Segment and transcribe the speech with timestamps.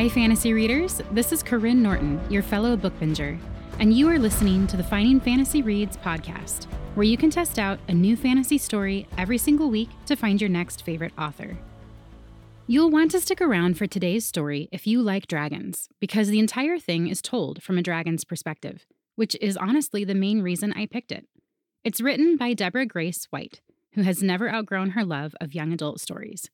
[0.00, 1.02] Hi, fantasy readers.
[1.12, 3.38] This is Corinne Norton, your fellow book binger,
[3.78, 7.78] and you are listening to the Finding Fantasy Reads podcast, where you can test out
[7.86, 11.58] a new fantasy story every single week to find your next favorite author.
[12.66, 16.78] You'll want to stick around for today's story if you like dragons, because the entire
[16.78, 18.86] thing is told from a dragon's perspective,
[19.16, 21.26] which is honestly the main reason I picked it.
[21.84, 23.60] It's written by Deborah Grace White,
[23.92, 26.48] who has never outgrown her love of young adult stories.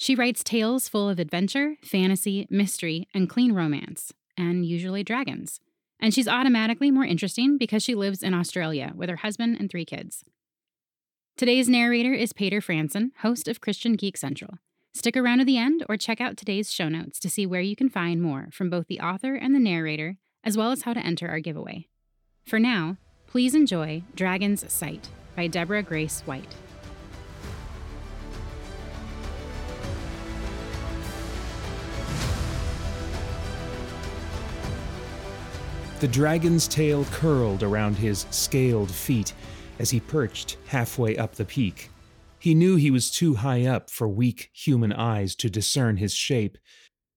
[0.00, 5.60] She writes tales full of adventure, fantasy, mystery, and clean romance, and usually dragons.
[6.00, 9.84] And she's automatically more interesting because she lives in Australia with her husband and three
[9.84, 10.24] kids.
[11.36, 14.54] Today's narrator is Paeter Frandsen, host of Christian Geek Central.
[14.94, 17.76] Stick around to the end or check out today's show notes to see where you
[17.76, 21.04] can find more from both the author and the narrator, as well as how to
[21.04, 21.88] enter our giveaway.
[22.46, 26.54] For now, please enjoy Dragon's Sight by Deborah Grace White.
[36.00, 39.34] The dragon's tail curled around his scaled feet
[39.78, 41.90] as he perched halfway up the peak.
[42.38, 46.56] He knew he was too high up for weak human eyes to discern his shape.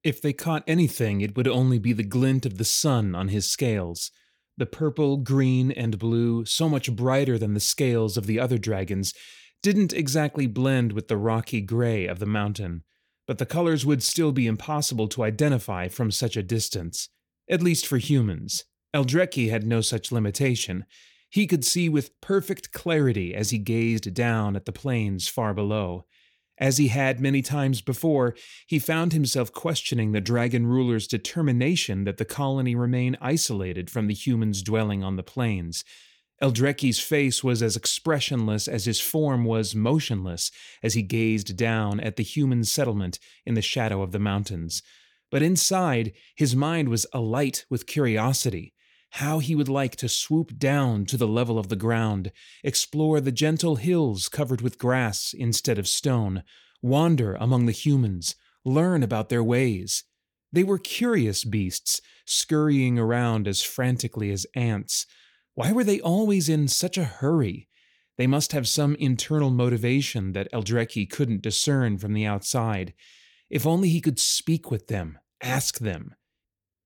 [0.04, 3.50] If they caught anything, it would only be the glint of the sun on his
[3.50, 4.12] scales.
[4.58, 9.14] The purple, green, and blue, so much brighter than the scales of the other dragons,
[9.62, 12.84] didn't exactly blend with the rocky gray of the mountain,
[13.28, 17.08] but the colors would still be impossible to identify from such a distance,
[17.50, 18.66] at least for humans.
[18.94, 20.86] Eldrecki had no such limitation.
[21.30, 26.06] He could see with perfect clarity as he gazed down at the plains far below.
[26.60, 28.36] As he had many times before,
[28.68, 34.14] he found himself questioning the dragon ruler's determination that the colony remain isolated from the
[34.14, 35.84] humans dwelling on the plains.
[36.42, 40.52] Eldrecki's face was as expressionless as his form was motionless
[40.84, 44.84] as he gazed down at the human settlement in the shadow of the mountains.
[45.32, 48.73] But inside, his mind was alight with curiosity
[49.18, 52.32] how he would like to swoop down to the level of the ground,
[52.64, 56.42] explore the gentle hills covered with grass instead of stone,
[56.82, 58.36] wander among the humans,
[58.66, 60.04] learn about their ways.
[60.52, 65.06] They were curious beasts, scurrying around as frantically as ants.
[65.54, 67.68] Why were they always in such a hurry?
[68.18, 72.96] They must have some internal motivation that Eldrecki couldn't discern from the outside.
[73.48, 76.16] If only he could speak with them, ask them.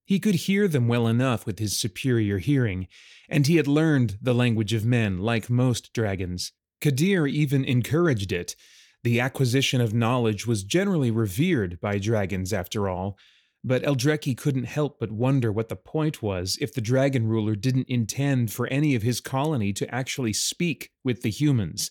[0.08, 2.88] He could hear them well enough with his superior hearing,
[3.28, 6.52] and he had learned the language of men like most dragons.
[6.80, 8.56] Kadir even encouraged it.
[9.04, 13.18] The acquisition of knowledge was generally revered by dragons, after all.
[13.62, 17.90] But Eldrecki couldn't help but wonder what the point was if the dragon ruler didn't
[17.90, 21.90] intend for any of his colony to actually speak with the humans.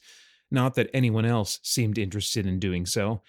[0.50, 3.22] Not that anyone else seemed interested in doing so.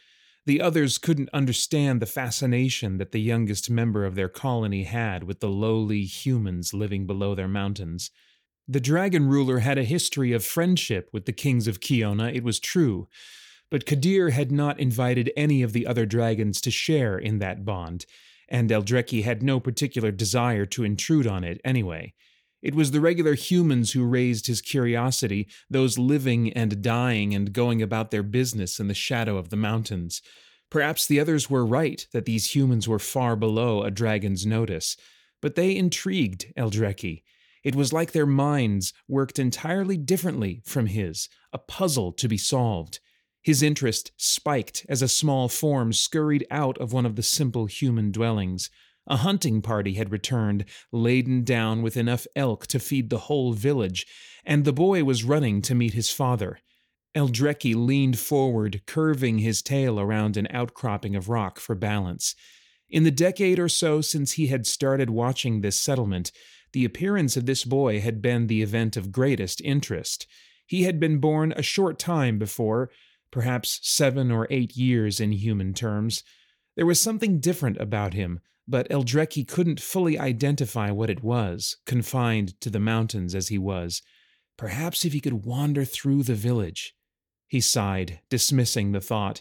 [0.48, 5.40] The others couldn't understand the fascination that the youngest member of their colony had with
[5.40, 8.10] the lowly humans living below their mountains.
[8.66, 12.58] The dragon ruler had a history of friendship with the kings of Kiona, it was
[12.60, 13.08] true,
[13.70, 18.06] but Kadir had not invited any of the other dragons to share in that bond,
[18.48, 22.14] and Eldrecki had no particular desire to intrude on it anyway.
[22.60, 27.82] It was the regular humans who raised his curiosity, those living and dying and going
[27.82, 30.20] about their business in the shadow of the mountains.
[30.70, 34.96] Perhaps the others were right that these humans were far below a dragon's notice,
[35.40, 37.22] but they intrigued Eldrecki.
[37.64, 43.00] It was like their minds worked entirely differently from his, a puzzle to be solved.
[43.42, 48.10] His interest spiked as a small form scurried out of one of the simple human
[48.10, 48.68] dwellings.
[49.08, 54.06] A hunting party had returned, laden down with enough elk to feed the whole village,
[54.44, 56.60] and the boy was running to meet his father.
[57.14, 62.34] Eldrecki leaned forward, curving his tail around an outcropping of rock for balance.
[62.90, 66.30] In the decade or so since he had started watching this settlement,
[66.72, 70.26] the appearance of this boy had been the event of greatest interest.
[70.66, 72.90] He had been born a short time before,
[73.30, 76.22] perhaps seven or eight years in human terms.
[76.76, 82.60] There was something different about him, but Eldrecki couldn't fully identify what it was, confined
[82.60, 84.02] to the mountains as he was.
[84.58, 86.94] Perhaps if he could wander through the village.
[87.46, 89.40] He sighed, dismissing the thought.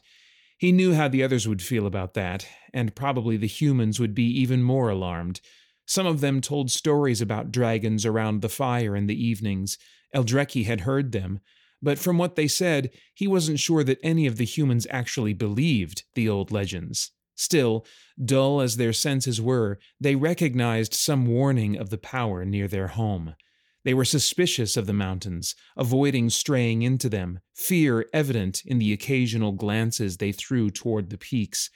[0.58, 4.28] He knew how the others would feel about that, and probably the humans would be
[4.40, 5.42] even more alarmed.
[5.86, 9.78] Some of them told stories about dragons around the fire in the evenings.
[10.16, 11.42] Eldrecki had heard them,
[11.82, 16.04] but from what they said, he wasn't sure that any of the humans actually believed
[16.16, 17.12] the old legends.
[17.40, 17.86] Still,
[18.24, 23.36] dull as their senses were, they recognized some warning of the power near their home.
[23.86, 29.54] They were suspicious of the mountains, avoiding straying into them, fear evident in the occasional
[29.54, 31.70] glances they threw toward the peaks.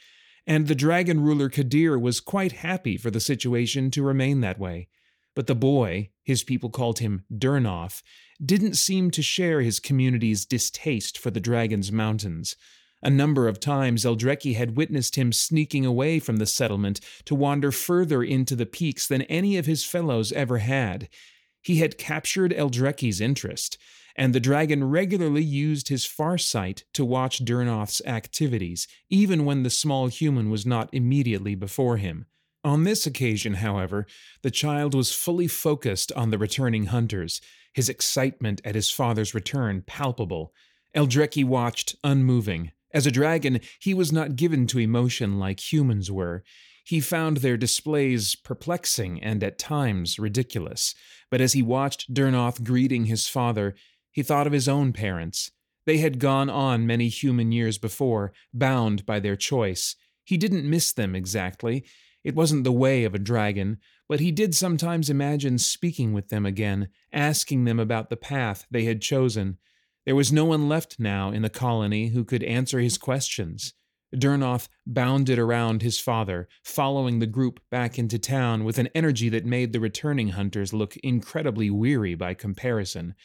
[0.48, 4.88] and the dragon ruler Kadir was quite happy for the situation to remain that way.
[5.36, 8.02] But the boy, his people called him Durnoth,
[8.44, 12.56] didn't seem to share his community's distaste for the dragon's mountains.
[13.04, 17.72] A number of times Eldreki had witnessed him sneaking away from the settlement to wander
[17.72, 21.10] further into the peaks than any of his fellows ever had.
[21.62, 23.78] He had captured Eldreki's interest,
[24.16, 29.70] and the dragon regularly used his far sight to watch Durnoth's activities, even when the
[29.70, 32.26] small human was not immediately before him.
[32.64, 34.06] On this occasion, however,
[34.44, 37.42] the child was fully focused on the returning hunters,
[37.74, 40.54] his excitement at his father's return palpable.
[40.96, 42.72] Eldreki watched, unmoving.
[42.94, 46.44] As a dragon, he was not given to emotion like humans were.
[46.84, 50.96] He found their displays perplexing and at times ridiculous.
[51.30, 53.76] But as he watched Durnoth greeting his father,
[54.12, 55.52] he thought of his own parents.
[55.86, 59.96] They had gone on many human years before, bound by their choice.
[60.24, 61.86] He didn't miss them exactly.
[62.24, 63.78] It wasn't the way of a dragon,
[64.08, 68.84] but he did sometimes imagine speaking with them again, asking them about the path they
[68.84, 69.58] had chosen.
[70.06, 73.74] There was no one left now in the colony who could answer his questions.
[74.16, 79.46] Durnoth bounded around his father, following the group back into town with an energy that
[79.46, 83.16] made the returning hunters look incredibly weary by comparison.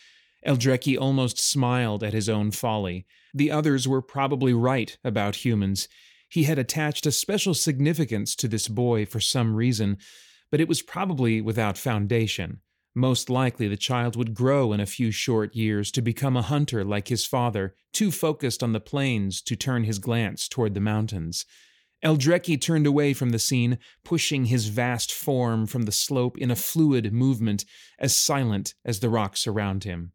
[0.46, 3.06] Eldreki almost smiled at his own folly.
[3.34, 5.88] The others were probably right about humans.
[6.28, 9.98] He had attached a special significance to this boy for some reason,
[10.50, 12.60] but it was probably without foundation.
[12.98, 16.82] Most likely, the child would grow in a few short years to become a hunter
[16.82, 21.44] like his father, too focused on the plains to turn his glance toward the mountains.
[22.02, 26.56] Eldreki turned away from the scene, pushing his vast form from the slope in a
[26.56, 27.66] fluid movement,
[27.98, 30.12] as silent as the rocks around him.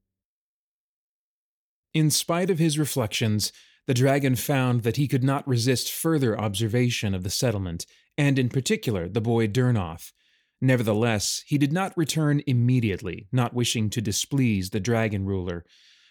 [1.93, 3.53] In spite of his reflections,
[3.85, 7.85] the dragon found that he could not resist further observation of the settlement,
[8.17, 10.13] and in particular the boy Durnoth.
[10.61, 15.65] Nevertheless, he did not return immediately, not wishing to displease the dragon ruler.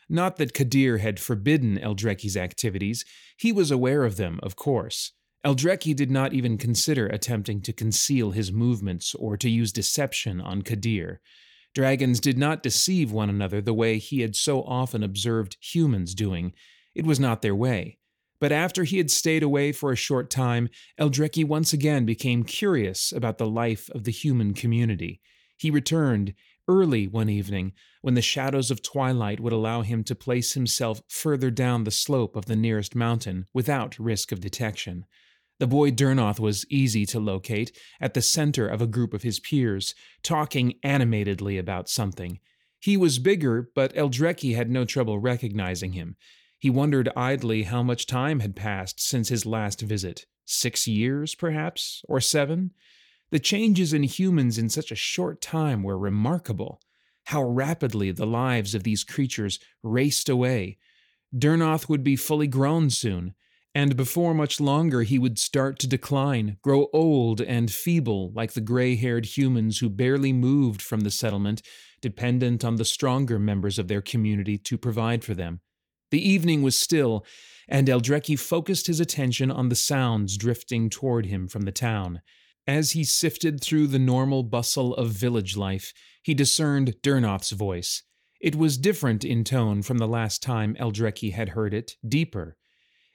[0.09, 3.05] Not that Kadir had forbidden Eldreki's activities,
[3.37, 5.13] he was aware of them, of course.
[5.47, 10.63] Eldreki did not even consider attempting to conceal his movements or to use deception on
[10.63, 11.21] Kadir.
[11.73, 16.53] Dragons did not deceive one another the way he had so often observed humans doing.
[16.95, 18.00] It was not their way.
[18.41, 23.13] But after he had stayed away for a short time, Eldreki once again became curious
[23.13, 25.21] about the life of the human community.
[25.57, 26.33] He returned
[26.67, 31.51] early one evening when the shadows of twilight would allow him to place himself further
[31.51, 35.05] down the slope of the nearest mountain without risk of detection.
[35.59, 39.39] The boy Durnoth was easy to locate, at the center of a group of his
[39.39, 42.41] peers, talking animatedly about something.
[42.79, 46.17] He was bigger, but Eldreki had no trouble recognizing him.
[46.61, 50.27] He wondered idly how much time had passed since his last visit.
[50.45, 52.05] Six years, perhaps?
[52.07, 52.73] Or seven?
[53.31, 56.83] The changes in humans in such a short time were remarkable.
[57.25, 60.77] How rapidly the lives of these creatures raced away.
[61.35, 63.35] Durnoth would be fully grown soon,
[63.75, 68.61] and before much longer he would start to decline, grow old and feeble like the
[68.61, 71.63] gray haired humans who barely moved from the settlement,
[72.03, 75.61] dependent on the stronger members of their community to provide for them.
[76.11, 77.25] The evening was still,
[77.69, 82.21] and Eldreki focused his attention on the sounds drifting toward him from the town.
[82.67, 88.03] As he sifted through the normal bustle of village life, he discerned Durnoth's voice.
[88.41, 92.57] It was different in tone from the last time Eldreki had heard it, deeper.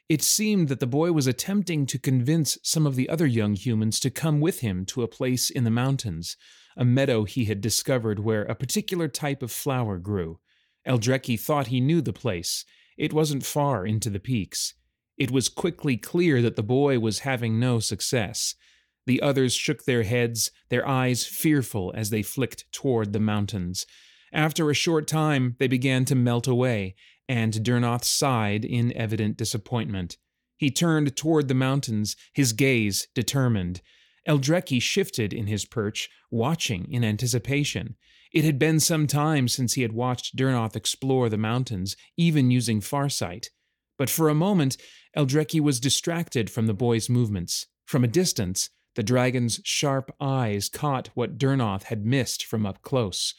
[0.08, 4.00] It seemed that the boy was attempting to convince some of the other young humans
[4.02, 6.38] to come with him to a place in the mountains,
[6.78, 10.40] a meadow he had discovered where a particular type of flower grew.
[10.88, 12.66] Eldreki thought he knew the place.
[12.98, 14.74] It wasn't far into the peaks.
[15.18, 18.56] It was quickly clear that the boy was having no success.
[19.06, 23.86] The others shook their heads, their eyes fearful as they flicked toward the mountains.
[24.34, 26.96] After a short time, they began to melt away,
[27.30, 30.18] and Durnoth sighed in evident disappointment.
[30.58, 33.82] He turned toward the mountains, his gaze determined.
[34.28, 37.96] Eldreki shifted in his perch, watching in anticipation.
[38.36, 42.82] It had been some time since he had watched Durnoth explore the mountains, even using
[42.82, 43.48] farsight.
[43.98, 44.75] But for a moment,
[45.15, 47.68] Eldreki was distracted from the boy's movements.
[47.86, 53.34] From a distance, the dragon's sharp eyes caught what Durnoth had missed from up close.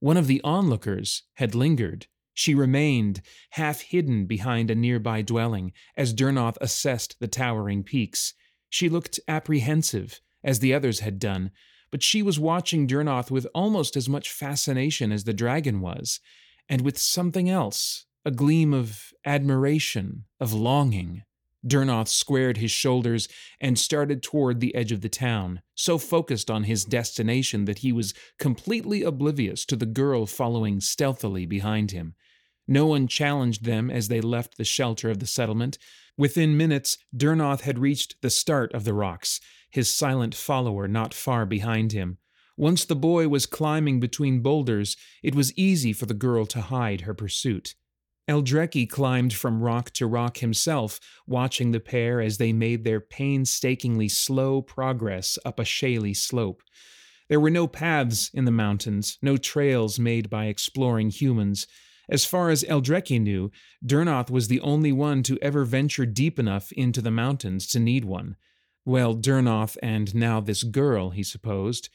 [0.00, 2.06] One of the onlookers had lingered.
[2.32, 8.32] She remained, half hidden behind a nearby dwelling, as Durnoth assessed the towering peaks.
[8.70, 11.50] She looked apprehensive, as the others had done,
[11.90, 16.20] but she was watching Durnoth with almost as much fascination as the dragon was,
[16.68, 21.22] and with something else a gleam of admiration, of longing.
[21.66, 23.28] Durnoth squared his shoulders
[23.60, 27.92] and started toward the edge of the town, so focused on his destination that he
[27.92, 32.14] was completely oblivious to the girl following stealthily behind him.
[32.66, 35.78] No one challenged them as they left the shelter of the settlement.
[36.16, 39.40] Within minutes, Durnoth had reached the start of the rocks,
[39.70, 42.18] his silent follower not far behind him.
[42.56, 47.02] Once the boy was climbing between boulders, it was easy for the girl to hide
[47.02, 47.74] her pursuit.
[48.28, 54.08] Eldrecki climbed from rock to rock himself, watching the pair as they made their painstakingly
[54.08, 56.62] slow progress up a shaly slope.
[57.28, 61.66] There were no paths in the mountains, no trails made by exploring humans.
[62.10, 63.50] As far as Eldrecki knew,
[63.86, 68.04] Durnoth was the only one to ever venture deep enough into the mountains to need
[68.04, 68.36] one.
[68.84, 71.88] Well, Durnoth and now this girl, he supposed.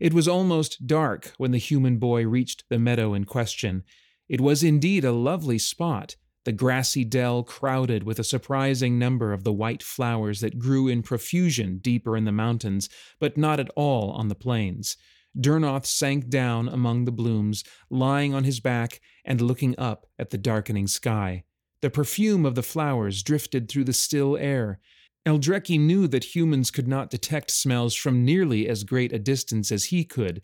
[0.00, 3.84] It was almost dark when the human boy reached the meadow in question,
[4.32, 9.44] it was indeed a lovely spot, the grassy dell crowded with a surprising number of
[9.44, 12.88] the white flowers that grew in profusion deeper in the mountains,
[13.20, 14.96] but not at all on the plains.
[15.38, 20.38] Durnoth sank down among the blooms, lying on his back and looking up at the
[20.38, 21.44] darkening sky.
[21.82, 24.80] The perfume of the flowers drifted through the still air.
[25.24, 29.86] Eldrecki knew that humans could not detect smells from nearly as great a distance as
[29.86, 30.42] he could,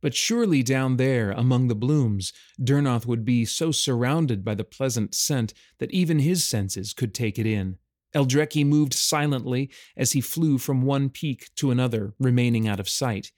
[0.00, 5.14] but surely down there, among the blooms, Durnoth would be so surrounded by the pleasant
[5.14, 7.78] scent that even his senses could take it in.
[8.14, 13.30] Eldrecki moved silently as he flew from one peak to another, remaining out of sight.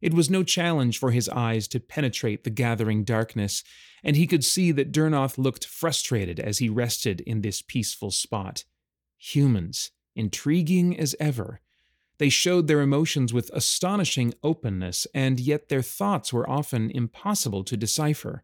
[0.00, 3.64] It was no challenge for his eyes to penetrate the gathering darkness,
[4.04, 8.64] and he could see that Durnoth looked frustrated as he rested in this peaceful spot.
[9.18, 11.60] Humans, intriguing as ever,
[12.18, 17.76] they showed their emotions with astonishing openness, and yet their thoughts were often impossible to
[17.76, 18.42] decipher.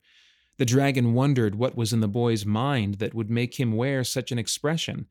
[0.59, 4.31] The dragon wondered what was in the boy's mind that would make him wear such
[4.31, 5.07] an expression.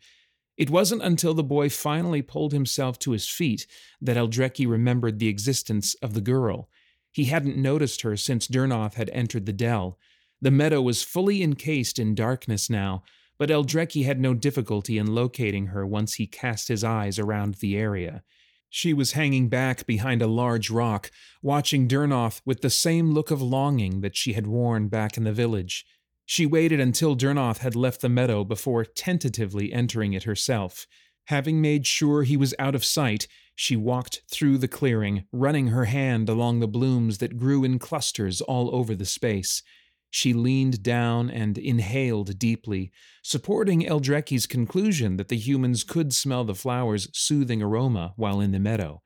[0.58, 3.66] It wasn't until the boy finally pulled himself to his feet
[4.00, 6.70] that Eldrecki remembered the existence of the girl.
[7.12, 9.98] He hadn't noticed her since Durnoth had entered the dell.
[10.40, 13.04] The meadow was fully encased in darkness now,
[13.42, 17.76] but Eldrecki had no difficulty in locating her once he cast his eyes around the
[17.76, 18.22] area.
[18.70, 21.10] She was hanging back behind a large rock,
[21.42, 25.34] watching Durnoth with the same look of longing that she had worn back in the
[25.34, 25.88] village.
[26.24, 30.86] She waited until Durnoth had left the meadow before tentatively entering it herself.
[31.26, 35.86] Having made sure he was out of sight, she walked through the clearing, running her
[35.86, 39.64] hand along the blooms that grew in clusters all over the space.
[40.12, 42.92] She leaned down and inhaled deeply,
[43.24, 48.60] supporting Eldrecki's conclusion that the humans could smell the flower's soothing aroma while in the
[48.60, 49.02] meadow.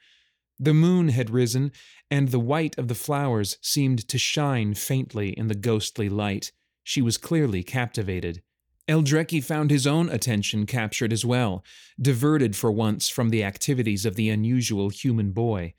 [0.59, 1.71] The moon had risen,
[2.09, 6.51] and the white of the flowers seemed to shine faintly in the ghostly light.
[6.83, 8.41] She was clearly captivated.
[8.87, 11.63] Eldrecki found his own attention captured as well,
[12.01, 15.73] diverted for once from the activities of the unusual human boy.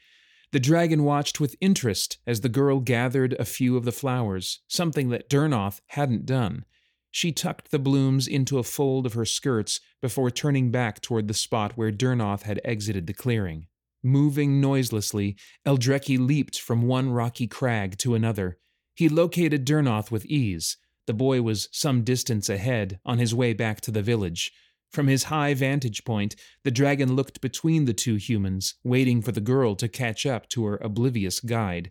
[0.56, 5.10] The dragon watched with interest as the girl gathered a few of the flowers, something
[5.10, 6.64] that Durnoth hadn't done.
[7.10, 11.34] She tucked the blooms into a fold of her skirts before turning back toward the
[11.34, 13.66] spot where Durnoth had exited the clearing.
[14.02, 15.36] Moving noiselessly,
[15.66, 18.56] Eldrecki leaped from one rocky crag to another.
[18.94, 20.78] He located Durnoth with ease.
[21.06, 24.52] The boy was some distance ahead, on his way back to the village.
[24.90, 29.40] From his high vantage point, the dragon looked between the two humans, waiting for the
[29.40, 31.90] girl to catch up to her oblivious guide.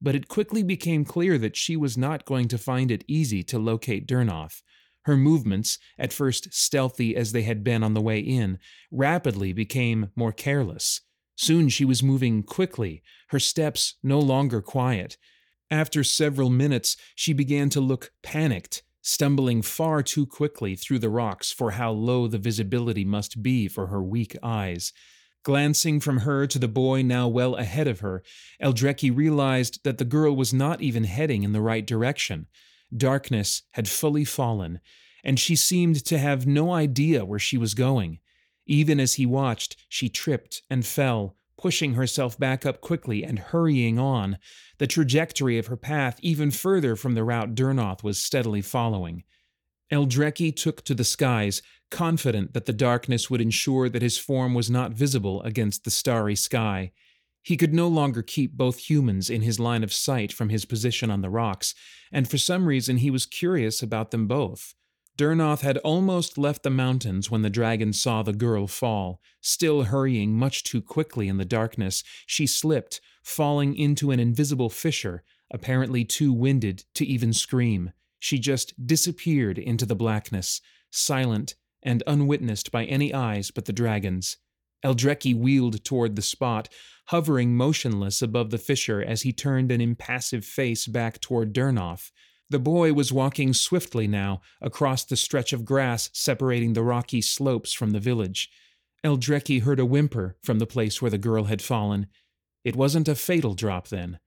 [0.00, 3.58] But it quickly became clear that she was not going to find it easy to
[3.58, 4.62] locate Durnoth.
[5.02, 8.58] Her movements, at first stealthy as they had been on the way in,
[8.90, 11.02] rapidly became more careless.
[11.36, 15.16] Soon she was moving quickly, her steps no longer quiet.
[15.70, 21.52] After several minutes, she began to look panicked, stumbling far too quickly through the rocks
[21.52, 24.92] for how low the visibility must be for her weak eyes.
[25.44, 28.24] Glancing from her to the boy now well ahead of her,
[28.60, 32.46] Eldrecki realized that the girl was not even heading in the right direction.
[32.94, 34.80] Darkness had fully fallen,
[35.22, 38.18] and she seemed to have no idea where she was going.
[38.66, 43.98] Even as he watched, she tripped and fell, pushing herself back up quickly and hurrying
[43.98, 44.38] on,
[44.78, 49.24] the trajectory of her path even further from the route Durnoth was steadily following.
[49.92, 54.68] Eldrecki took to the skies, confident that the darkness would ensure that his form was
[54.68, 56.90] not visible against the starry sky.
[57.42, 61.10] He could no longer keep both humans in his line of sight from his position
[61.10, 61.74] on the rocks,
[62.10, 64.74] and for some reason he was curious about them both.
[65.16, 69.20] Durnoth had almost left the mountains when the dragon saw the girl fall.
[69.40, 75.24] Still hurrying much too quickly in the darkness, she slipped, falling into an invisible fissure,
[75.50, 77.92] apparently too winded to even scream.
[78.18, 84.36] She just disappeared into the blackness, silent and unwitnessed by any eyes but the dragon's.
[84.84, 86.68] Eldreki wheeled toward the spot,
[87.06, 92.10] hovering motionless above the fissure as he turned an impassive face back toward Durnoth.
[92.48, 97.72] The boy was walking swiftly now across the stretch of grass separating the rocky slopes
[97.72, 98.50] from the village.
[99.04, 102.06] Eldreki heard a whimper from the place where the girl had fallen.
[102.64, 104.20] It wasn't a fatal drop, then.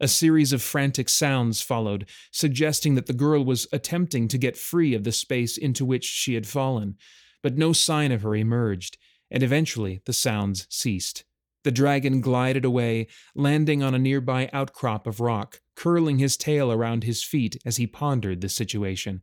[0.00, 4.94] A series of frantic sounds followed, suggesting that the girl was attempting to get free
[4.94, 6.96] of the space into which she had fallen,
[7.42, 8.98] but no sign of her emerged,
[9.30, 11.24] and eventually the sounds ceased.
[11.64, 17.04] The dragon glided away, landing on a nearby outcrop of rock, curling his tail around
[17.04, 19.22] his feet as he pondered the situation.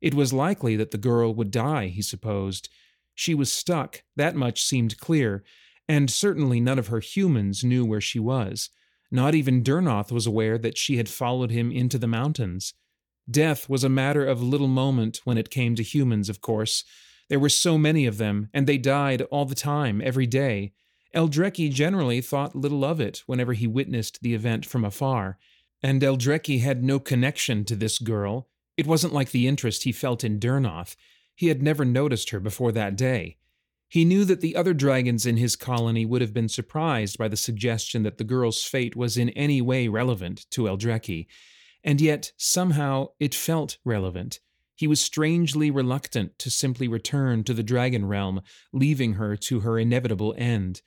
[0.00, 2.68] It was likely that the girl would die, he supposed.
[3.14, 5.42] She was stuck, that much seemed clear,
[5.88, 8.70] and certainly none of her humans knew where she was.
[9.10, 12.74] Not even Durnoth was aware that she had followed him into the mountains.
[13.30, 16.84] Death was a matter of little moment when it came to humans, of course.
[17.28, 20.72] There were so many of them, and they died all the time, every day.
[21.14, 25.38] Eldreki generally thought little of it whenever he witnessed the event from afar.
[25.82, 28.48] And Eldreki had no connection to this girl.
[28.76, 30.96] It wasn't like the interest he felt in Durnoth.
[31.34, 33.36] He had never noticed her before that day.
[33.88, 37.36] He knew that the other dragons in his colony would have been surprised by the
[37.36, 41.26] suggestion that the girl's fate was in any way relevant to Eldreki,
[41.84, 44.40] and yet somehow it felt relevant.
[44.74, 48.42] He was strangely reluctant to simply return to the dragon realm,
[48.72, 50.82] leaving her to her inevitable end.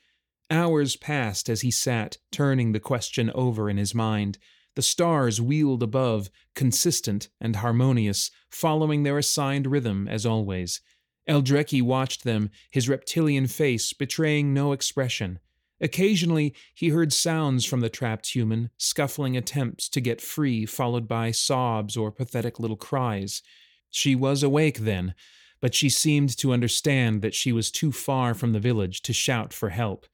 [0.52, 4.38] Hours passed as he sat, turning the question over in his mind.
[4.80, 10.80] The stars wheeled above, consistent and harmonious, following their assigned rhythm as always.
[11.28, 15.40] Eldreki watched them, his reptilian face betraying no expression.
[15.82, 21.32] Occasionally, he heard sounds from the trapped human, scuffling attempts to get free, followed by
[21.32, 23.42] sobs or pathetic little cries.
[23.90, 25.14] She was awake then,
[25.60, 29.52] but she seemed to understand that she was too far from the village to shout
[29.52, 30.08] for help.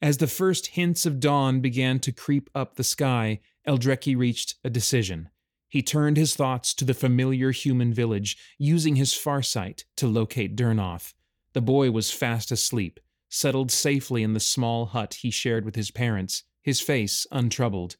[0.00, 4.70] As the first hints of dawn began to creep up the sky, Eldreki reached a
[4.70, 5.30] decision.
[5.68, 11.14] He turned his thoughts to the familiar human village, using his farsight to locate Durnoth.
[11.52, 15.90] The boy was fast asleep, settled safely in the small hut he shared with his
[15.90, 17.96] parents, his face untroubled.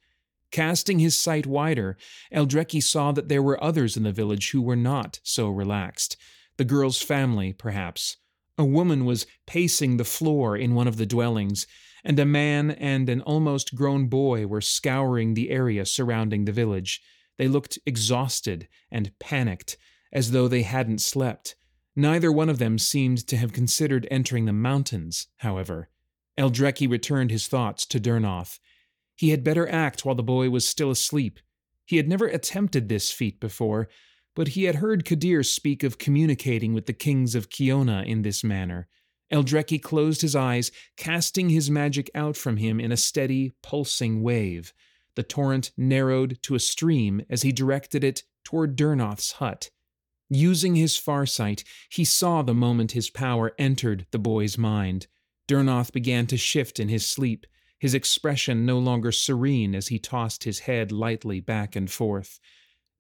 [0.51, 1.97] Casting his sight wider,
[2.33, 6.17] Eldreki saw that there were others in the village who were not so relaxed.
[6.59, 8.19] The girl's family, perhaps.
[8.57, 11.67] A woman was pacing the floor in one of the dwellings,
[12.05, 17.01] and a man and an almost grown boy were scouring the area surrounding the village.
[17.39, 19.77] They looked exhausted and panicked,
[20.13, 21.57] as though they hadn't slept.
[21.97, 25.89] Neither one of them seemed to have considered entering the mountains, however.
[26.39, 28.59] Eldreki returned his thoughts to Durnoth.
[29.15, 31.39] He had better act while the boy was still asleep.
[31.85, 33.89] He had never attempted this feat before,
[34.35, 38.43] but he had heard Kadir speak of communicating with the kings of Kiona in this
[38.43, 38.89] manner.
[39.35, 44.73] Eldreki closed his eyes, casting his magic out from him in a steady, pulsing wave.
[45.17, 49.71] The torrent narrowed to a stream as he directed it toward Durnoth's hut.
[50.31, 55.09] Using his farsight, he saw the moment his power entered the boy's mind.
[55.49, 57.45] Durnoth began to shift in his sleep,
[57.79, 62.39] his expression no longer serene as he tossed his head lightly back and forth.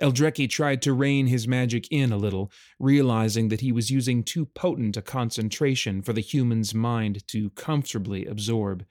[0.00, 4.46] Eldreki tried to rein his magic in a little, realizing that he was using too
[4.46, 8.85] potent a concentration for the human's mind to comfortably absorb.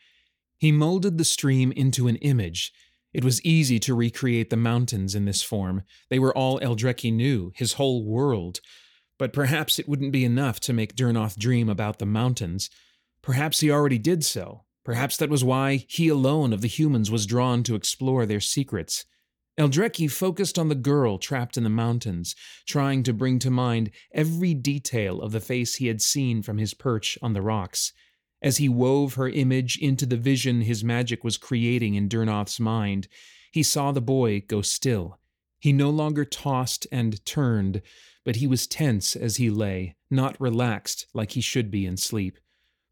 [0.58, 2.72] He molded the stream into an image,
[3.14, 5.84] it was easy to recreate the mountains in this form.
[6.10, 8.60] They were all Eldreki knew, his whole world.
[9.20, 12.72] But perhaps it wouldn't be enough to make Durnoth dream about the mountains.
[13.22, 14.64] Perhaps he already did so.
[14.84, 19.06] Perhaps that was why he alone of the humans was drawn to explore their secrets.
[19.58, 22.36] Eldreki focused on the girl trapped in the mountains,
[22.66, 26.74] trying to bring to mind every detail of the face he had seen from his
[26.74, 27.94] perch on the rocks.
[28.42, 33.08] As he wove her image into the vision his magic was creating in Durnoth's mind,
[33.52, 35.20] he saw the boy go still.
[35.60, 37.82] He no longer tossed and turned,
[38.26, 42.40] but he was tense as he lay, not relaxed like he should be in sleep.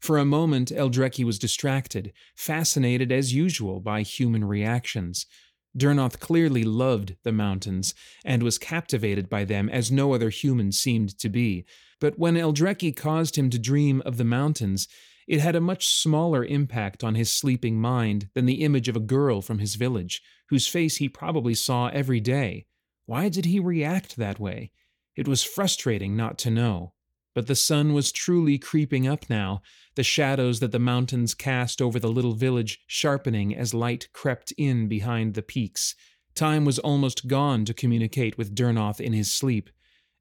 [0.00, 5.26] For a moment, Eldreki was distracted, fascinated as usual by human reactions.
[5.76, 11.18] Durnoth clearly loved the mountains, and was captivated by them as no other human seemed
[11.18, 11.64] to be.
[12.00, 14.88] But when Eldreki caused him to dream of the mountains,
[15.26, 19.00] it had a much smaller impact on his sleeping mind than the image of a
[19.00, 22.66] girl from his village, whose face he probably saw every day.
[23.06, 24.72] Why did he react that way?
[25.16, 26.91] It was frustrating not to know.
[27.34, 29.62] But the sun was truly creeping up now,
[29.94, 34.88] the shadows that the mountains cast over the little village sharpening as light crept in
[34.88, 35.94] behind the peaks.
[36.34, 39.70] Time was almost gone to communicate with Durnoth in his sleep.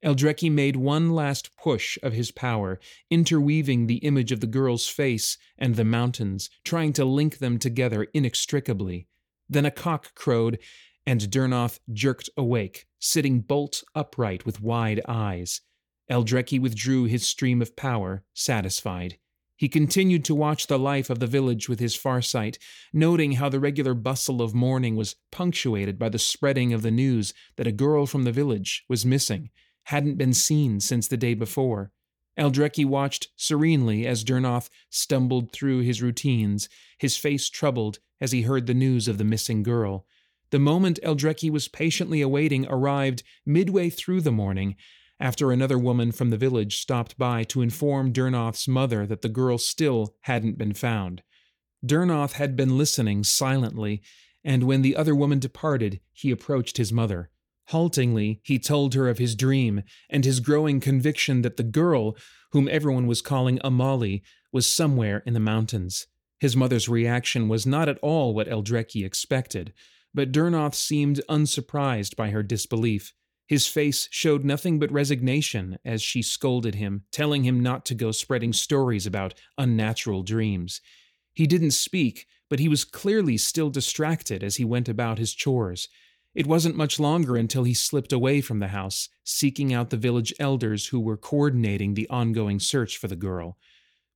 [0.04, 5.38] Eldrecki made one last push of his power, interweaving the image of the girl's face
[5.58, 9.08] and the mountains, trying to link them together inextricably.
[9.47, 10.58] Then a cock crowed,
[11.06, 15.62] and Durnoth jerked awake, sitting bolt upright with wide eyes.
[16.12, 19.17] Eldrecki withdrew his stream of power, satisfied.
[19.56, 22.58] He continued to watch the life of the village with his farsight,
[22.91, 27.34] noting how the regular bustle of morning was punctuated by the spreading of the news
[27.56, 29.50] that a girl from the village was missing
[29.86, 31.91] hadn't been seen since the day before.
[32.38, 38.67] Eldrecki watched serenely as Durnoth stumbled through his routines, his face troubled as he heard
[38.67, 40.06] the news of the missing girl.
[40.52, 44.76] The moment Eldrecki was patiently awaiting arrived midway through the morning,
[45.21, 49.60] after another woman from the village stopped by to inform Durnoth's mother that the girl
[49.60, 51.21] still hadn't been found.
[51.86, 54.01] Durnoth had been listening silently,
[54.43, 57.29] and when the other woman departed, he approached his mother.
[57.67, 62.17] Haltingly, he told her of his dream and his growing conviction that the girl,
[62.51, 66.07] whom everyone was calling Amali, was somewhere in the mountains.
[66.39, 69.71] His mother's reaction was not at all what Eldrecki expected,
[70.13, 73.13] but Durnoth seemed unsurprised by her disbelief.
[73.51, 78.13] His face showed nothing but resignation as she scolded him, telling him not to go
[78.13, 80.79] spreading stories about unnatural dreams.
[81.33, 85.89] He didn't speak, but he was clearly still distracted as he went about his chores.
[86.33, 90.33] It wasn't much longer until he slipped away from the house, seeking out the village
[90.39, 93.57] elders who were coordinating the ongoing search for the girl.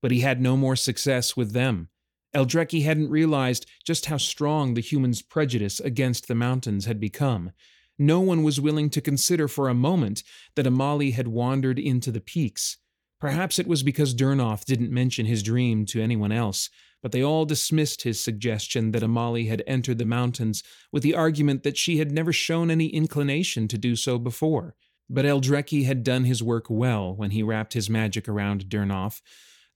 [0.02, 1.90] But he had no more success with them.
[2.34, 7.52] Eldrecki hadn't realized just how strong the human's prejudice against the mountains had become.
[7.98, 10.24] No one was willing to consider for a moment
[10.56, 12.78] that Amali had wandered into the peaks.
[13.20, 16.70] Perhaps it was because Durnoth didn't mention his dream to anyone else,
[17.02, 21.64] but they all dismissed his suggestion that Amali had entered the mountains with the argument
[21.64, 24.76] that she had never shown any inclination to do so before.
[25.10, 29.22] But Eldrecki had done his work well when he wrapped his magic around Durnoth.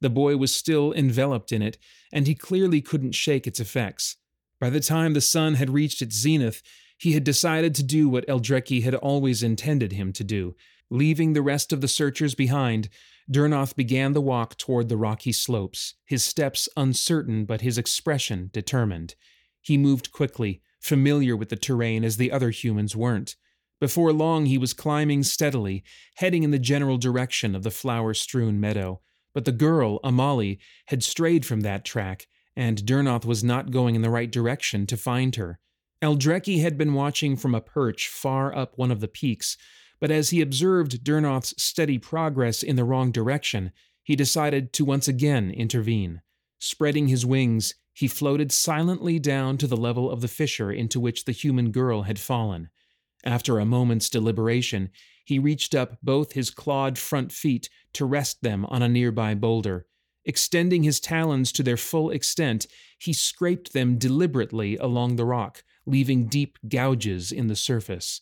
[0.01, 1.77] The boy was still enveloped in it,
[2.11, 4.17] and he clearly couldn't shake its effects.
[4.59, 6.61] By the time the sun had reached its zenith,
[6.99, 10.53] he had decided to do what Eldrecki had always intended him to do.
[10.89, 12.89] Leaving the rest of the searchers behind,
[13.31, 19.15] Durnoth began the walk toward the rocky slopes, his steps uncertain but his expression determined.
[19.61, 23.37] He moved quickly, familiar with the terrain as the other humans weren't.
[23.79, 25.85] Before long, he was climbing steadily,
[26.15, 28.99] heading in the general direction of the flower strewn meadow.
[29.33, 30.57] But the girl, Amali,
[30.87, 34.97] had strayed from that track, and Durnoth was not going in the right direction to
[34.97, 35.59] find her.
[36.01, 39.57] Eldrecki had been watching from a perch far up one of the peaks,
[39.99, 45.07] but as he observed Durnoth's steady progress in the wrong direction, he decided to once
[45.07, 46.21] again intervene.
[46.57, 51.25] Spreading his wings, he floated silently down to the level of the fissure into which
[51.25, 52.69] the human girl had fallen.
[53.25, 54.91] After a moment's deliberation,
[55.25, 59.85] he reached up both his clawed front feet to rest them on a nearby boulder.
[60.23, 66.27] Extending his talons to their full extent, he scraped them deliberately along the rock, leaving
[66.27, 68.21] deep gouges in the surface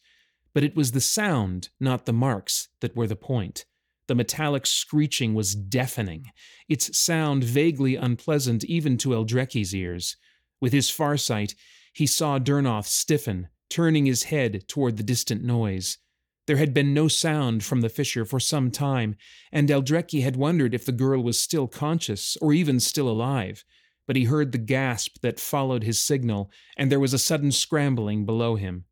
[0.58, 3.66] but it was the sound, not the marks, that were the point.
[4.08, 6.32] The metallic screeching was deafening,
[6.68, 10.18] its sound vaguely unpleasant even to Eldrecki's ears.
[10.60, 11.54] With his farsight,
[11.94, 16.00] he saw Durnoth stiffen, turning his head toward the distant noise.
[16.48, 19.16] There had been no sound from the fissure for some time,
[19.52, 23.64] and Eldrecki had wondered if the girl was still conscious or even still alive.
[24.08, 28.26] But he heard the gasp that followed his signal, and there was a sudden scrambling
[28.26, 28.86] below him.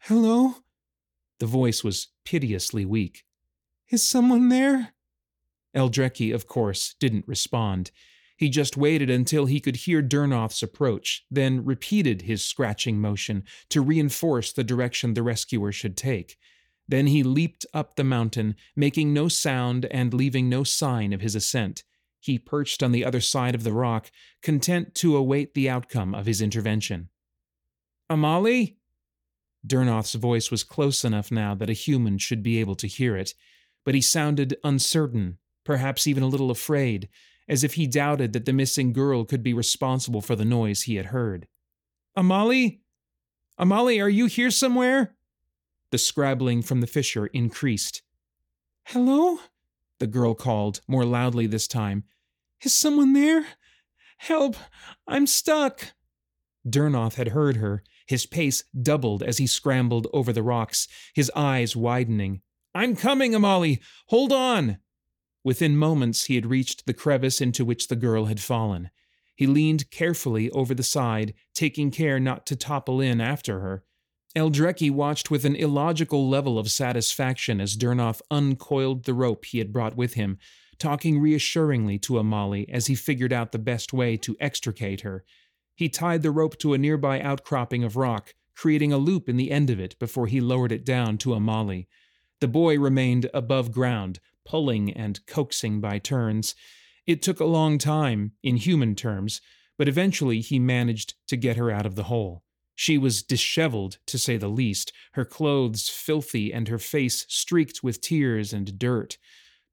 [0.00, 0.56] Hello?
[1.38, 3.24] The voice was piteously weak.
[3.90, 4.92] Is someone there?
[5.74, 7.90] Eldrecki, of course, didn't respond.
[8.36, 13.80] He just waited until he could hear Durnoth's approach, then repeated his scratching motion to
[13.80, 16.36] reinforce the direction the rescuer should take.
[16.88, 21.34] Then he leaped up the mountain, making no sound and leaving no sign of his
[21.34, 21.84] ascent.
[22.24, 24.10] He perched on the other side of the rock,
[24.42, 27.10] content to await the outcome of his intervention.
[28.10, 28.76] Amali?
[29.66, 33.34] Durnoth's voice was close enough now that a human should be able to hear it,
[33.84, 37.10] but he sounded uncertain, perhaps even a little afraid,
[37.46, 40.94] as if he doubted that the missing girl could be responsible for the noise he
[40.94, 41.46] had heard.
[42.16, 42.80] Amali?
[43.60, 45.14] Amali, are you here somewhere?
[45.90, 48.00] The scrabbling from the fissure increased.
[48.84, 49.40] Hello?
[49.98, 52.04] The girl called, more loudly this time.
[52.64, 53.44] Is someone there?
[54.16, 54.56] Help!
[55.06, 55.92] I'm stuck!
[56.66, 61.76] Durnoth had heard her, his pace doubled as he scrambled over the rocks, his eyes
[61.76, 62.40] widening.
[62.74, 63.80] I'm coming, Amali!
[64.06, 64.78] Hold on!
[65.44, 68.90] Within moments, he had reached the crevice into which the girl had fallen.
[69.36, 73.84] He leaned carefully over the side, taking care not to topple in after her.
[74.34, 79.72] Eldrecki watched with an illogical level of satisfaction as Durnoth uncoiled the rope he had
[79.72, 80.38] brought with him,
[80.78, 85.24] talking reassuringly to Amali as he figured out the best way to extricate her.
[85.74, 89.50] He tied the rope to a nearby outcropping of rock, creating a loop in the
[89.50, 91.86] end of it before he lowered it down to Amali.
[92.40, 96.54] The boy remained above ground, pulling and coaxing by turns.
[97.06, 99.40] It took a long time, in human terms,
[99.76, 102.44] but eventually he managed to get her out of the hole.
[102.74, 108.00] She was disheveled, to say the least, her clothes filthy and her face streaked with
[108.00, 109.16] tears and dirt.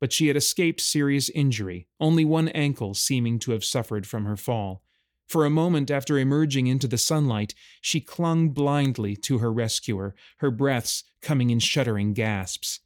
[0.02, 4.36] But she had escaped serious injury, only one ankle seeming to have suffered from her
[4.36, 4.84] fall.
[5.28, 10.52] For a moment after emerging into the sunlight, she clung blindly to her rescuer, her
[10.52, 12.82] breaths coming in shuddering gasps.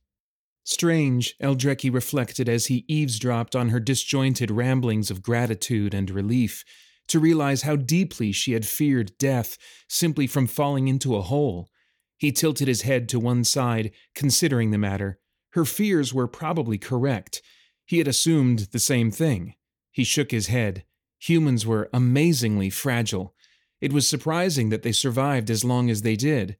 [0.63, 6.63] Strange, Eldrecki reflected as he eavesdropped on her disjointed ramblings of gratitude and relief
[7.07, 11.69] to realize how deeply she had feared death simply from falling into a hole.
[12.17, 15.19] He tilted his head to one side, considering the matter.
[15.55, 17.41] Her fears were probably correct.
[17.85, 19.55] He had assumed the same thing.
[19.89, 20.83] He shook his head.
[21.19, 23.33] Humans were amazingly fragile.
[23.79, 26.57] It was surprising that they survived as long as they did.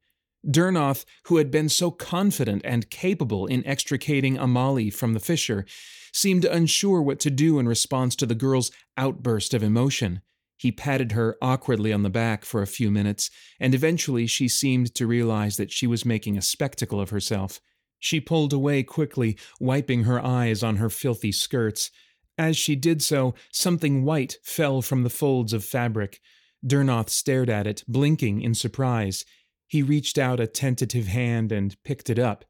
[0.49, 5.65] Durnoth, who had been so confident and capable in extricating Amali from the fissure,
[6.13, 10.21] seemed unsure what to do in response to the girl's outburst of emotion.
[10.55, 13.29] He patted her awkwardly on the back for a few minutes,
[13.60, 17.60] and eventually she seemed to realize that she was making a spectacle of herself.
[18.06, 21.89] She pulled away quickly, wiping her eyes on her filthy skirts.
[22.38, 26.22] As she did so, something white fell from the folds of fabric.
[26.63, 29.26] Durnoth stared at it, blinking in surprise.
[29.65, 32.46] He reached out a tentative hand and picked it up.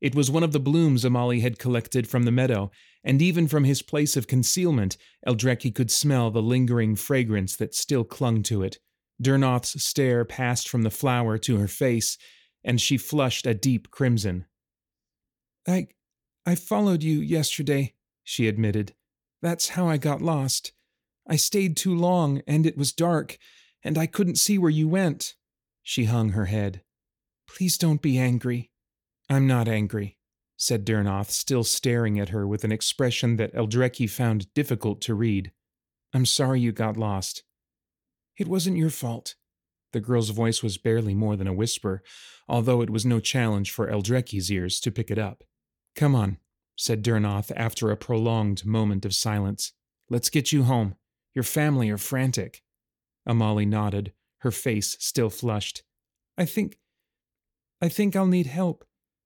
[0.00, 2.72] It was one of the blooms Amali had collected from the meadow,
[3.04, 8.02] and even from his place of concealment, Eldrecki could smell the lingering fragrance that still
[8.02, 8.80] clung to it.
[9.22, 12.18] Durnoth's stare passed from the flower to her face,
[12.64, 14.46] and she flushed a deep crimson.
[15.66, 15.88] I.
[16.48, 18.94] I followed you yesterday, she admitted.
[19.42, 20.72] That's how I got lost.
[21.28, 23.36] I stayed too long, and it was dark,
[23.82, 25.34] and I couldn't see where you went.
[25.82, 26.82] She hung her head.
[27.48, 28.70] Please don't be angry.
[29.28, 30.16] I'm not angry
[30.56, 35.52] said Durnoth, still staring at her with an expression that Eldrecki found difficult to read.
[36.14, 37.42] I'm sorry you got lost.
[38.38, 39.34] It wasn't your fault.
[39.92, 42.02] The girl's voice was barely more than a whisper,
[42.48, 45.44] although it was no challenge for Eldrecki's ears to pick it up.
[45.96, 46.36] Come on,
[46.76, 49.72] said Durnoth after a prolonged moment of silence.
[50.10, 50.96] Let's get you home.
[51.34, 52.62] Your family are frantic.
[53.28, 55.82] Amali nodded, her face still flushed.
[56.38, 56.78] I think.
[57.80, 58.84] I think I'll need help.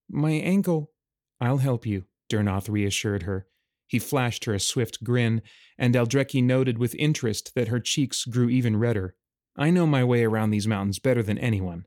[0.09, 0.92] My ankle.
[1.40, 3.46] I'll help you, Durnoth reassured her.
[3.87, 5.42] He flashed her a swift grin,
[5.76, 9.16] and Eldrecki noted with interest that her cheeks grew even redder.
[9.56, 11.87] I know my way around these mountains better than anyone.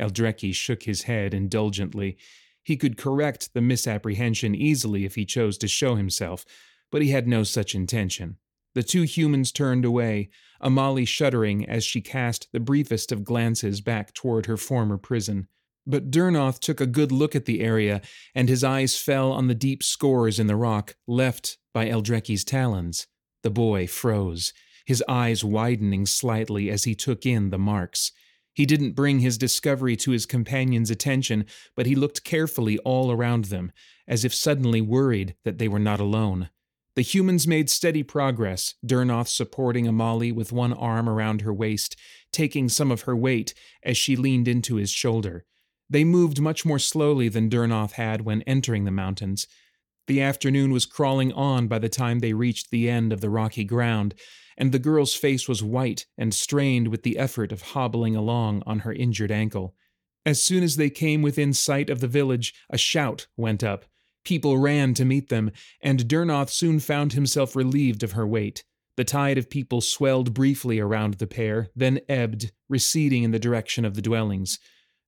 [0.00, 2.16] Eldrecki shook his head indulgently.
[2.62, 6.44] He could correct the misapprehension easily if he chose to show himself,
[6.90, 8.36] but he had no such intention.
[8.74, 10.30] The two humans turned away,
[10.62, 15.48] Amali shuddering as she cast the briefest of glances back toward her former prison.
[15.86, 18.00] But Durnoth took a good look at the area,
[18.34, 23.06] and his eyes fell on the deep scores in the rock left by Eldrecki's talons.
[23.42, 24.52] The boy froze,
[24.84, 28.12] his eyes widening slightly as he took in the marks.
[28.60, 33.46] He didn't bring his discovery to his companion's attention, but he looked carefully all around
[33.46, 33.72] them,
[34.06, 36.50] as if suddenly worried that they were not alone.
[36.94, 41.96] The humans made steady progress, Durnoth supporting Amali with one arm around her waist,
[42.32, 45.46] taking some of her weight as she leaned into his shoulder.
[45.88, 49.46] They moved much more slowly than Durnoth had when entering the mountains.
[50.10, 53.62] The afternoon was crawling on by the time they reached the end of the rocky
[53.62, 54.16] ground,
[54.58, 58.80] and the girl's face was white and strained with the effort of hobbling along on
[58.80, 59.76] her injured ankle.
[60.26, 63.84] As soon as they came within sight of the village, a shout went up.
[64.24, 68.64] People ran to meet them, and Durnoth soon found himself relieved of her weight.
[68.96, 73.84] The tide of people swelled briefly around the pair, then ebbed, receding in the direction
[73.84, 74.58] of the dwellings.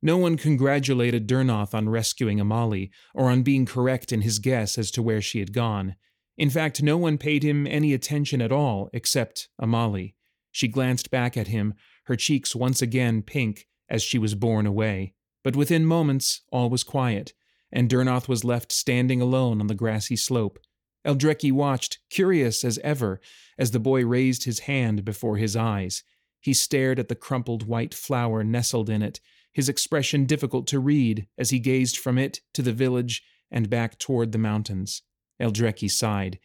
[0.02, 4.90] No one congratulated Durnoth on rescuing Amali, or on being correct in his guess as
[4.90, 5.94] to where she had gone.
[6.36, 10.14] In fact, no one paid him any attention at all except Amali.
[10.50, 11.74] She glanced back at him,
[12.06, 15.14] her cheeks once again pink as she was borne away.
[15.44, 17.32] But within moments, all was quiet,
[17.70, 20.58] and Durnoth was left standing alone on the grassy slope.
[21.06, 23.20] Eldrecki watched, curious as ever,
[23.58, 26.02] as the boy raised his hand before his eyes.
[26.40, 29.20] He stared at the crumpled white flower nestled in it,
[29.52, 33.98] his expression difficult to read as he gazed from it to the village and back
[33.98, 35.02] toward the mountains.
[35.40, 36.38] Eldrecki sighed.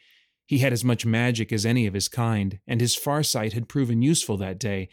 [0.45, 4.01] He had as much magic as any of his kind, and his farsight had proven
[4.01, 4.89] useful that day,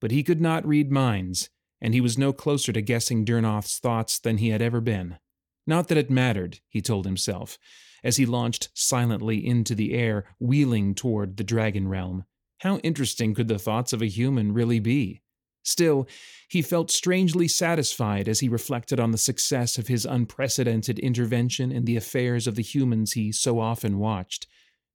[0.00, 1.50] but he could not read minds.
[1.80, 5.18] and he was no closer to guessing Durnoth's thoughts than he had ever been.
[5.66, 7.58] Not that it mattered, he told himself,
[8.02, 12.24] as he launched silently into the air, wheeling toward the dragon realm.
[12.60, 15.20] How interesting could the thoughts of a human really be?
[15.66, 16.06] Still,
[16.48, 21.84] he felt strangely satisfied as he reflected on the success of his unprecedented intervention in
[21.84, 24.46] the affairs of the humans he so often watched.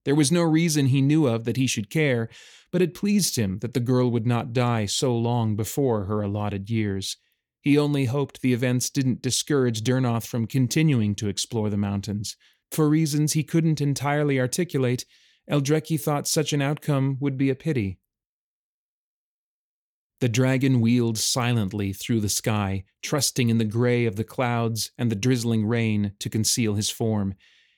[0.06, 2.30] There was no reason he knew of that he should care,
[2.72, 6.70] but it pleased him that the girl would not die so long before her allotted
[6.70, 7.18] years.
[7.60, 12.38] He only hoped the events didn't discourage Durnoth from continuing to explore the mountains.
[12.72, 15.06] For reasons he couldn't entirely articulate,
[15.50, 18.00] Eldreki thought such an outcome would be a pity.
[20.22, 25.12] The dragon wheeled silently through the sky, trusting in the gray of the clouds and
[25.12, 27.34] the drizzling rain to conceal his form.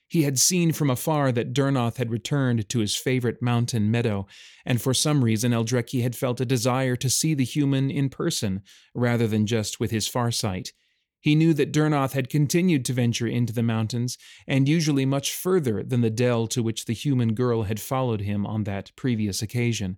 [0.08, 4.26] He had seen from afar that Durnoth had returned to his favorite mountain meadow,
[4.66, 8.60] and for some reason Eldreki had felt a desire to see the human in person,
[8.94, 10.72] rather than just with his farsight.
[11.22, 15.82] He knew that Durnoth had continued to venture into the mountains, and usually much further
[15.82, 19.96] than the dell to which the human girl had followed him on that previous occasion.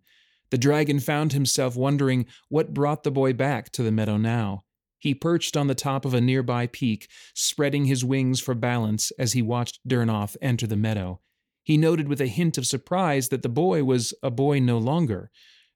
[0.50, 4.64] The dragon found himself wondering what brought the boy back to the meadow now.
[4.98, 9.32] He perched on the top of a nearby peak, spreading his wings for balance as
[9.32, 11.20] he watched Durnoth enter the meadow.
[11.62, 15.30] He noted with a hint of surprise that the boy was a boy no longer.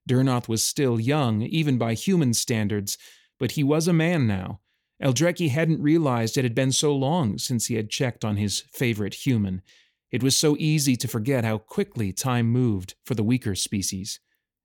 [0.09, 2.97] Durnoth was still young, even by human standards,
[3.39, 4.61] but he was a man now.
[5.03, 9.25] Eldreki hadn't realized it had been so long since he had checked on his favorite
[9.25, 9.61] human.
[10.11, 14.19] It was so easy to forget how quickly time moved for the weaker species.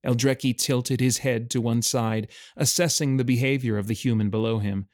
[0.07, 4.87] Eldreki tilted his head to one side, assessing the behavior of the human below him.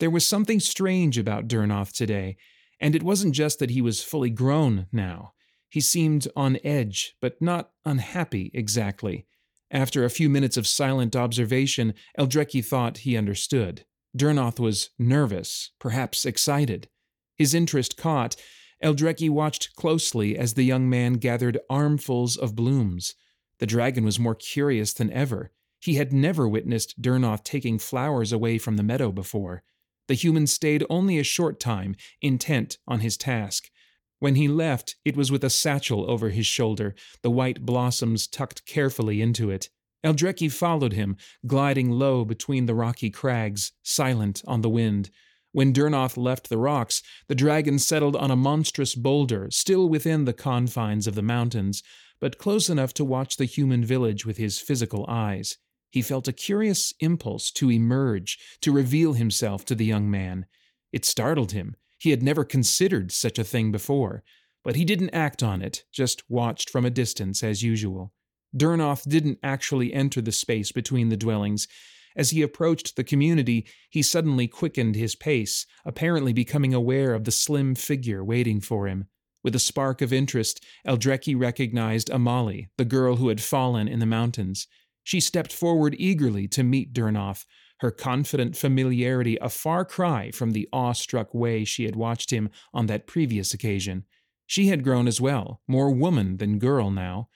[0.00, 2.36] There was something strange about Durnoth today,
[2.80, 5.32] and it wasn't just that he was fully grown now.
[5.68, 9.26] He seemed on edge, but not unhappy exactly.
[9.70, 13.84] After a few minutes of silent observation, Eldreki thought he understood.
[14.16, 16.88] Durnoth was nervous, perhaps excited.
[17.36, 18.36] His interest caught,
[18.82, 23.14] Eldreki watched closely as the young man gathered armfuls of blooms.
[23.58, 25.50] The dragon was more curious than ever.
[25.80, 29.62] He had never witnessed Durnoth taking flowers away from the meadow before.
[30.08, 33.70] The human stayed only a short time, intent on his task.
[34.18, 38.64] When he left, it was with a satchel over his shoulder, the white blossoms tucked
[38.64, 39.68] carefully into it.
[40.04, 41.16] Eldreki followed him,
[41.46, 45.10] gliding low between the rocky crags, silent on the wind.
[45.56, 50.34] When Durnoth left the rocks, the dragon settled on a monstrous boulder, still within the
[50.34, 51.82] confines of the mountains,
[52.20, 55.56] but close enough to watch the human village with his physical eyes.
[55.88, 60.44] He felt a curious impulse to emerge, to reveal himself to the young man.
[60.92, 61.74] It startled him.
[61.96, 64.24] He had never considered such a thing before,
[64.62, 68.12] but he didn't act on it, just watched from a distance as usual.
[68.54, 71.66] Durnoth didn't actually enter the space between the dwellings.
[72.16, 77.30] As he approached the community, he suddenly quickened his pace, apparently becoming aware of the
[77.30, 79.08] slim figure waiting for him.
[79.44, 84.06] With a spark of interest, Eldreki recognized Amali, the girl who had fallen in the
[84.06, 84.66] mountains.
[85.04, 87.44] She stepped forward eagerly to meet Durnoth,
[87.80, 92.86] her confident familiarity a far cry from the awe-struck way she had watched him on
[92.86, 94.04] that previous occasion.
[94.46, 97.28] She had grown as well, more woman than girl now.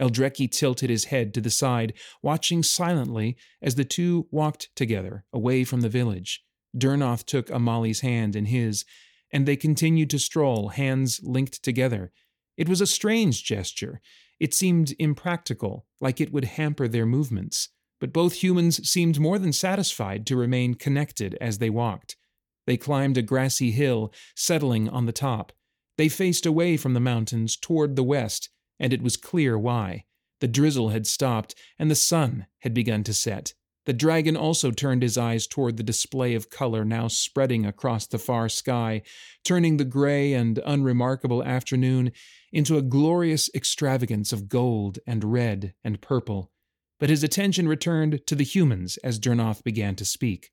[0.00, 5.64] Eldreki tilted his head to the side, watching silently as the two walked together, away
[5.64, 6.44] from the village.
[6.76, 8.84] Durnoth took Amali's hand in his,
[9.32, 12.12] and they continued to stroll, hands linked together.
[12.56, 14.00] It was a strange gesture.
[14.38, 19.52] It seemed impractical, like it would hamper their movements, but both humans seemed more than
[19.52, 22.16] satisfied to remain connected as they walked.
[22.66, 25.52] They climbed a grassy hill, settling on the top.
[25.96, 30.04] They faced away from the mountains toward the west, and it was clear why.
[30.40, 33.54] The drizzle had stopped, and the sun had begun to set.
[33.86, 38.18] The dragon also turned his eyes toward the display of color now spreading across the
[38.18, 39.02] far sky,
[39.44, 42.10] turning the gray and unremarkable afternoon
[42.52, 46.50] into a glorious extravagance of gold and red and purple.
[46.98, 50.50] But his attention returned to the humans as Durnoth began to speak.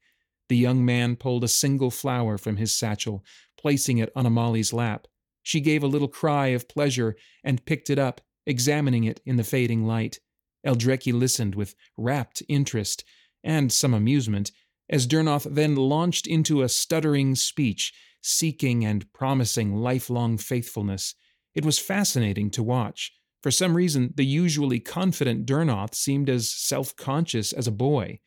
[0.48, 3.24] The young man pulled a single flower from his satchel,
[3.58, 5.08] placing it on Amali's lap.
[5.44, 9.44] She gave a little cry of pleasure and picked it up, examining it in the
[9.44, 10.20] fading light.
[10.66, 13.04] Eldreki listened with rapt interest
[13.44, 14.52] and some amusement,
[14.90, 21.14] as Durnoth then launched into a stuttering speech, seeking and promising lifelong faithfulness.
[21.54, 23.12] It was fascinating to watch.
[23.42, 28.20] For some reason, the usually confident Durnoth seemed as self conscious as a boy.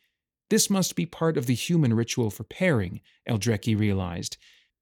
[0.50, 4.36] This must be part of the human ritual for pairing, Eldreki realized.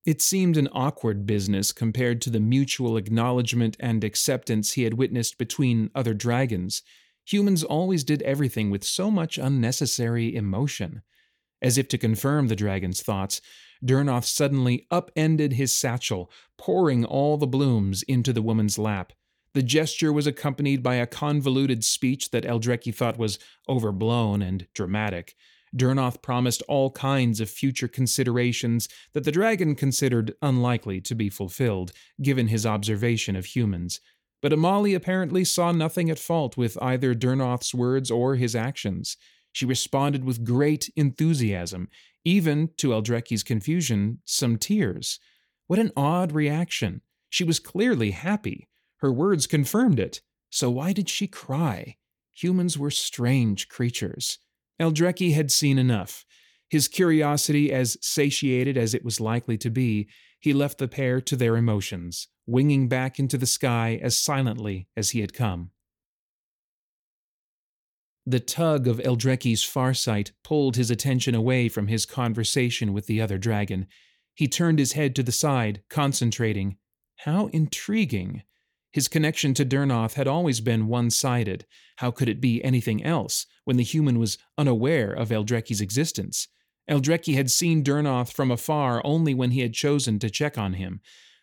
[0.04, 5.38] It seemed an awkward business compared to the mutual acknowledgement and acceptance he had witnessed
[5.38, 6.82] between other dragons.
[7.24, 11.02] Humans always did everything with so much unnecessary emotion.
[11.62, 13.40] As if to confirm the dragon's thoughts,
[13.82, 19.14] Durnoth suddenly upended his satchel, pouring all the blooms into the woman's lap.
[19.54, 23.38] The gesture was accompanied by a convoluted speech that Eldrecki thought was
[23.68, 25.34] overblown and dramatic.
[25.76, 31.92] Durnoth promised all kinds of future considerations that the dragon considered unlikely to be fulfilled,
[32.22, 34.00] given his observation of humans.
[34.40, 39.16] But Amali apparently saw nothing at fault with either Durnoth's words or his actions.
[39.52, 41.88] She responded with great enthusiasm,
[42.24, 45.18] even, to Eldreki's confusion, some tears.
[45.66, 47.00] What an odd reaction.
[47.30, 48.68] She was clearly happy.
[48.98, 50.20] Her words confirmed it.
[50.50, 51.96] So why did she cry?
[52.34, 54.38] Humans were strange creatures.
[54.80, 56.24] Eldrecki had seen enough.
[56.68, 60.08] His curiosity as satiated as it was likely to be,
[60.40, 65.10] he left the pair to their emotions, winging back into the sky as silently as
[65.10, 65.70] he had come.
[68.26, 73.36] The tug of Eldrecki's farsight pulled his attention away from his conversation with the other
[73.36, 73.86] dragon.
[74.34, 76.78] He turned his head to the side, concentrating.
[77.18, 78.42] How intriguing!
[78.94, 81.66] His connection to Durnoth had always been one sided.
[81.96, 86.46] How could it be anything else when the human was unaware of Eldrecki's existence?
[86.88, 91.00] Eldrecki had seen Durnoth from afar only when he had chosen to check on him,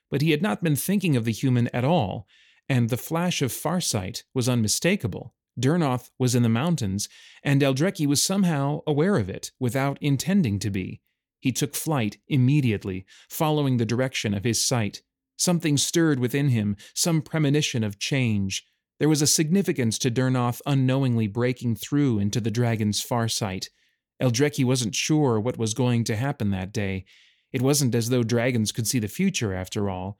[0.09, 2.25] but he had not been thinking of the human at all,
[2.69, 5.33] and the flash of farsight was unmistakable.
[5.59, 7.09] Durnoth was in the mountains,
[7.43, 11.01] and Eldrecki was somehow aware of it without intending to be.
[11.41, 15.01] He took flight immediately, following the direction of his sight.
[15.41, 18.63] Something stirred within him, some premonition of change.
[18.99, 23.69] There was a significance to Durnoth unknowingly breaking through into the dragon's farsight.
[24.21, 27.05] Eldrecki wasn't sure what was going to happen that day.
[27.51, 30.19] It wasn't as though dragons could see the future, after all,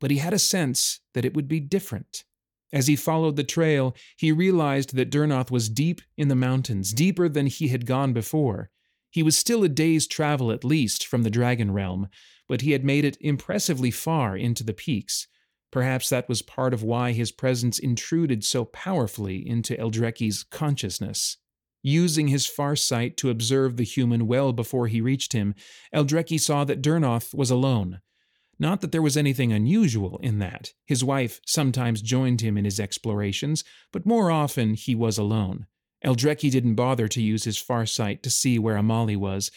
[0.00, 2.24] but he had a sense that it would be different.
[2.72, 7.28] As he followed the trail, he realized that Durnoth was deep in the mountains, deeper
[7.28, 8.70] than he had gone before.
[9.10, 12.08] He was still a day's travel at least from the dragon realm,
[12.48, 15.26] but he had made it impressively far into the peaks.
[15.70, 21.38] Perhaps that was part of why his presence intruded so powerfully into Eldrecki's consciousness.
[21.82, 25.54] Using his farsight to observe the human well before he reached him,
[25.94, 28.00] Eldrecki saw that Durnoth was alone.
[28.58, 30.72] Not that there was anything unusual in that.
[30.86, 35.66] His wife sometimes joined him in his explorations, but more often he was alone.
[36.04, 39.50] Eldrecki didn't bother to use his farsight to see where Amali was,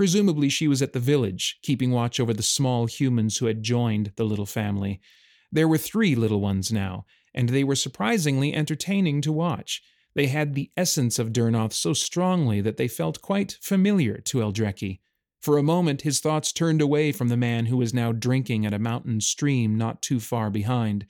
[0.00, 4.12] Presumably, she was at the village, keeping watch over the small humans who had joined
[4.16, 4.98] the little family.
[5.52, 9.82] There were three little ones now, and they were surprisingly entertaining to watch.
[10.14, 15.00] They had the essence of Durnoth so strongly that they felt quite familiar to Eldrecki.
[15.42, 18.72] For a moment, his thoughts turned away from the man who was now drinking at
[18.72, 21.04] a mountain stream not too far behind.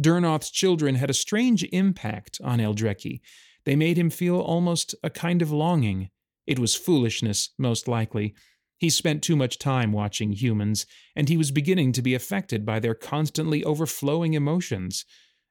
[0.00, 3.20] Durnoth's children had a strange impact on Eldrecki.
[3.66, 6.08] They made him feel almost a kind of longing.
[6.50, 8.34] It was foolishness, most likely.
[8.76, 10.84] He spent too much time watching humans,
[11.14, 15.04] and he was beginning to be affected by their constantly overflowing emotions.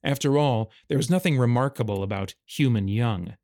[0.04, 3.38] After all, there was nothing remarkable about human young.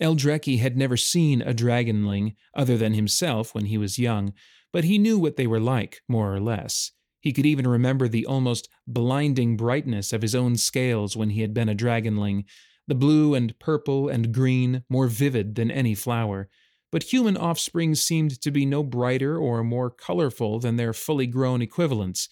[0.00, 4.32] Eldrecki had never seen a dragonling other than himself when he was young,
[4.72, 6.92] but he knew what they were like, more or less.
[7.20, 11.52] He could even remember the almost blinding brightness of his own scales when he had
[11.52, 12.46] been a dragonling,
[12.86, 16.48] the blue and purple and green more vivid than any flower
[16.92, 21.62] but human offspring seemed to be no brighter or more colorful than their fully grown
[21.62, 22.28] equivalents.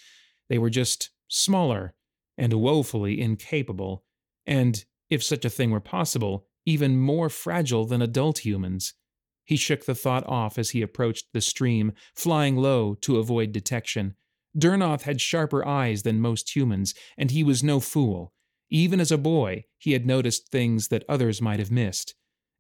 [0.48, 1.94] They were just smaller
[2.36, 4.04] and woefully incapable,
[4.46, 8.94] and, if such a thing were possible, even more fragile than adult humans.
[9.44, 14.14] He shook the thought off as he approached the stream, flying low to avoid detection.
[14.56, 18.32] Durnoth had sharper eyes than most humans, and he was no fool.
[18.68, 22.14] Even as a boy, he had noticed things that others might have missed.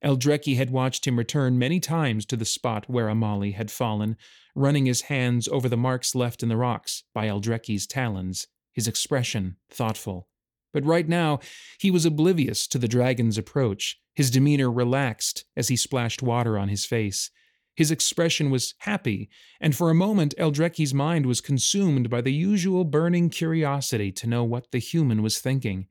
[0.04, 4.16] Eldrecki had watched him return many times to the spot where Amali had fallen,
[4.54, 9.56] running his hands over the marks left in the rocks by Eldrecki's talons, his expression
[9.70, 10.28] thoughtful.
[10.72, 11.40] But right now,
[11.78, 16.68] he was oblivious to the dragon's approach, his demeanor relaxed as he splashed water on
[16.68, 17.30] his face.
[17.76, 19.28] His expression was happy,
[19.60, 24.44] and for a moment Eldrecki's mind was consumed by the usual burning curiosity to know
[24.44, 25.86] what the human was thinking.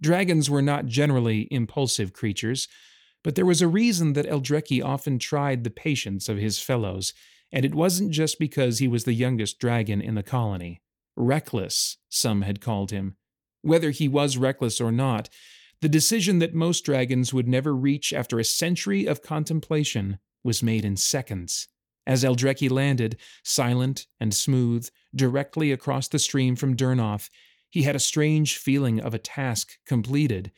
[0.00, 2.68] Dragons were not generally impulsive creatures,
[3.24, 7.14] but there was a reason that Eldrecki often tried the patience of his fellows,
[7.50, 10.82] and it wasn't just because he was the youngest dragon in the colony.
[11.16, 13.16] Reckless, some had called him.
[13.62, 15.30] Whether he was reckless or not,
[15.80, 20.84] the decision that most dragons would never reach after a century of contemplation was made
[20.84, 21.68] in seconds.
[22.06, 27.30] As Eldrecki landed, silent and smooth, directly across the stream from Durnoth,
[27.70, 30.52] he had a strange feeling of a task completed,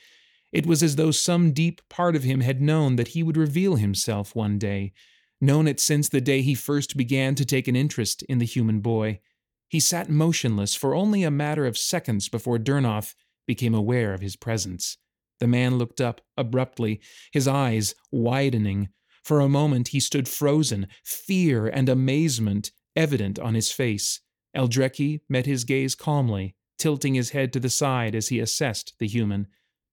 [0.57, 3.77] it was as though some deep part of him had known that he would reveal
[3.77, 4.91] himself one day.
[5.39, 8.81] known it since the day he first began to take an interest in the human
[8.81, 9.21] boy.
[9.69, 13.15] He sat motionless for only a matter of seconds before Durnoth
[13.47, 14.97] became aware of his presence.
[15.41, 17.03] The man looked up abruptly,
[17.33, 18.89] his eyes widening.
[19.25, 24.21] For a moment he stood frozen, fear and amazement evident on his face.
[24.57, 29.07] Eldrecki met his gaze calmly, tilting his head to the side as he assessed the
[29.07, 29.49] human.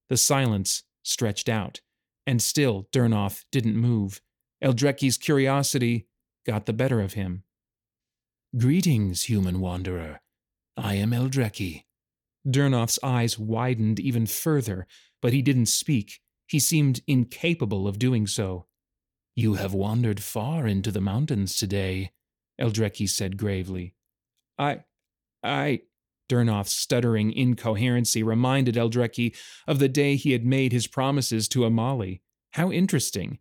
[0.08, 1.80] The silence stretched out,
[2.26, 4.20] and still Durnoth didn't move.
[4.62, 6.06] Eldrecki's curiosity
[6.46, 7.44] got the better of him.
[8.56, 10.20] Greetings, human wanderer.
[10.76, 11.84] I am Eldrecki.
[12.46, 14.86] Durnoth's eyes widened even further,
[15.22, 16.20] but he didn't speak.
[16.46, 18.66] He seemed incapable of doing so.
[19.34, 22.12] You have wandered far into the mountains today,
[22.60, 23.94] Eldrecki said gravely.
[24.58, 24.84] I.
[25.42, 25.82] I.
[26.28, 32.20] Durnoth's stuttering incoherency reminded Eldrecki of the day he had made his promises to Amali.
[32.52, 33.38] How interesting.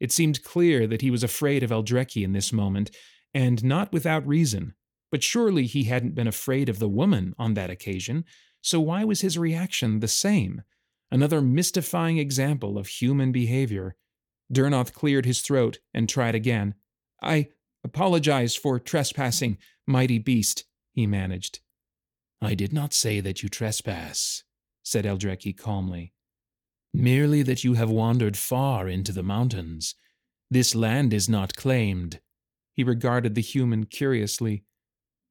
[0.00, 2.90] It seemed clear that he was afraid of Eldrecki in this moment,
[3.32, 4.74] and not without reason.
[5.10, 8.24] But surely he hadn't been afraid of the woman on that occasion,
[8.60, 10.62] so why was his reaction the same?
[11.10, 13.94] Another mystifying example of human behavior.
[14.52, 16.74] Durnoth cleared his throat and tried again.
[17.22, 17.48] I
[17.84, 21.60] apologize for trespassing, mighty beast, he managed.
[22.44, 24.44] I did not say that you trespass,
[24.82, 26.12] said Eldreki calmly.
[26.92, 29.94] Merely that you have wandered far into the mountains.
[30.50, 32.20] This land is not claimed.
[32.72, 34.64] He regarded the human curiously.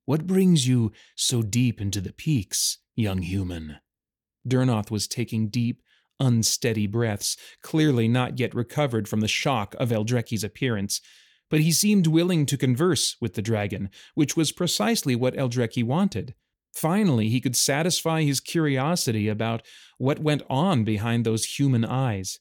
[0.05, 3.77] What brings you so deep into the peaks, young human?
[4.47, 5.81] Durnoth was taking deep,
[6.19, 10.99] unsteady breaths, clearly not yet recovered from the shock of Eldreki's appearance.
[11.49, 16.33] But he seemed willing to converse with the dragon, which was precisely what Eldreki wanted.
[16.73, 19.61] Finally, he could satisfy his curiosity about
[19.97, 22.39] what went on behind those human eyes.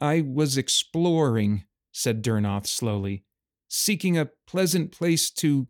[0.00, 3.24] I was exploring, said Durnoth slowly,
[3.68, 5.66] seeking a pleasant place to.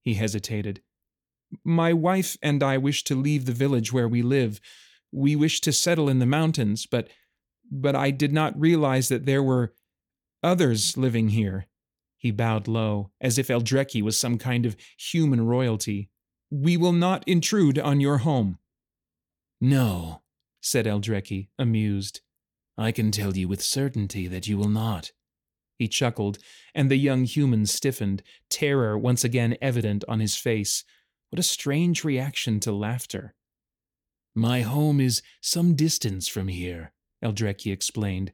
[0.00, 0.82] He hesitated.
[1.64, 4.60] My wife and I wish to leave the village where we live.
[5.12, 7.08] We wish to settle in the mountains, but
[7.70, 9.74] but I did not realize that there were
[10.42, 11.66] others living here.
[12.16, 16.10] He bowed low, as if Eldreki was some kind of human royalty.
[16.50, 18.58] We will not intrude on your home.
[19.60, 20.22] No,
[20.60, 22.20] said Eldrecki, amused.
[22.78, 25.12] I can tell you with certainty that you will not.
[25.78, 26.38] He chuckled,
[26.74, 30.84] and the young human stiffened, terror once again evident on his face.
[31.30, 33.34] What a strange reaction to laughter.
[34.34, 36.92] My home is some distance from here,
[37.24, 38.32] Eldrecki explained,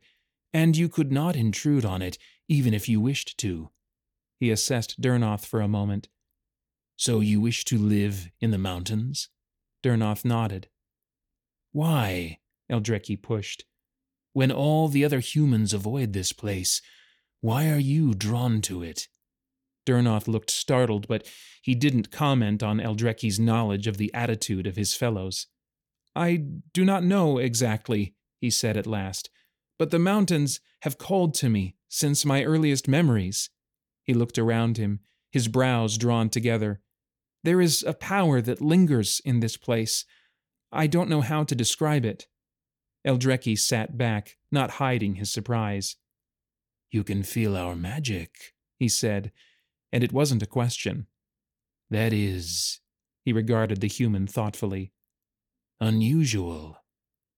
[0.53, 3.71] and you could not intrude on it even if you wished to.
[4.39, 6.09] He assessed Durnoth for a moment.
[7.03, 9.29] So you wish to live in the mountains?
[9.83, 10.69] Durnoth nodded.
[11.73, 12.39] Why?
[12.71, 13.65] Eldrecki pushed.
[14.35, 16.81] When all the other humans avoid this place,
[17.41, 19.09] why are you drawn to it?
[19.85, 21.29] Durnoth looked startled, but
[21.61, 25.49] he didn't comment on Eldrecki's knowledge of the attitude of his fellows.
[26.15, 26.37] I
[26.73, 29.29] do not know exactly, he said at last,
[29.77, 33.51] but the mountains have called to me since my earliest memories.
[34.05, 35.01] He looked around him,
[35.33, 36.81] his brows drawn together.
[37.45, 40.05] There is a power that lingers in this place.
[40.71, 42.27] I don't know how to describe it.
[43.07, 45.97] Eldrecki sat back, not hiding his surprise.
[46.91, 49.33] You can feel our magic, he said,
[49.93, 51.07] and it wasn't a question.
[51.91, 52.81] That is,
[53.25, 54.93] he regarded the human thoughtfully,
[55.81, 56.79] unusual.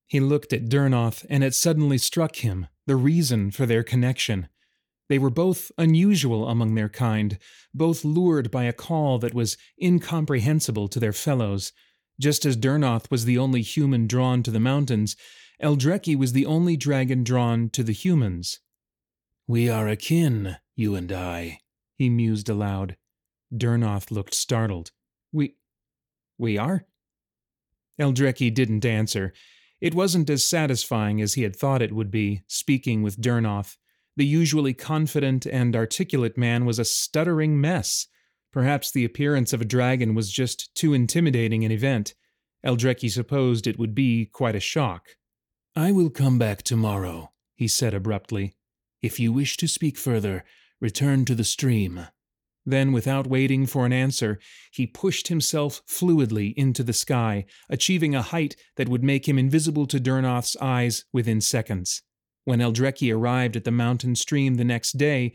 [0.06, 4.48] He looked at Durnoth, and it suddenly struck him the reason for their connection.
[5.08, 7.38] They were both unusual among their kind,
[7.74, 11.72] both lured by a call that was incomprehensible to their fellows.
[12.20, 15.16] Just as Durnoth was the only human drawn to the mountains,
[15.62, 18.60] Eldreki was the only dragon drawn to the humans.
[19.46, 21.58] We are akin, you and I,
[21.96, 22.96] he mused aloud.
[23.54, 24.90] Durnoth looked startled.
[25.32, 25.56] We.
[26.38, 26.86] we are?
[28.00, 29.32] Eldreki didn't answer.
[29.80, 33.76] It wasn't as satisfying as he had thought it would be, speaking with Durnoth.
[34.16, 38.06] The usually confident and articulate man was a stuttering mess.
[38.52, 42.14] Perhaps the appearance of a dragon was just too intimidating an event.
[42.64, 45.08] Eldrecki supposed it would be quite a shock.
[45.74, 48.54] I will come back tomorrow, he said abruptly.
[49.02, 50.44] If you wish to speak further,
[50.80, 52.06] return to the stream.
[52.64, 54.38] Then, without waiting for an answer,
[54.70, 59.86] he pushed himself fluidly into the sky, achieving a height that would make him invisible
[59.88, 62.02] to Durnoth's eyes within seconds.
[62.44, 65.32] When Eldreki arrived at the mountain stream the next day,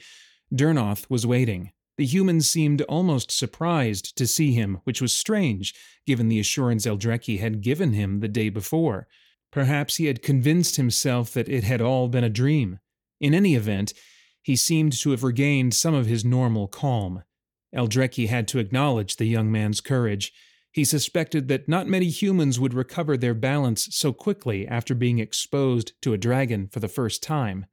[0.54, 1.72] Durnoth was waiting.
[1.98, 5.74] The humans seemed almost surprised to see him, which was strange,
[6.08, 9.08] given the assurance Eldreki had given him the day before.
[9.52, 12.80] Perhaps he had convinced himself that it had all been a dream.
[13.20, 13.94] In any event,
[14.42, 17.24] He seemed to have regained some of his normal calm.
[17.76, 20.32] Eldreki had to acknowledge the young man's courage.
[20.72, 25.94] He suspected that not many humans would recover their balance so quickly after being exposed
[26.02, 27.66] to a dragon for the first time.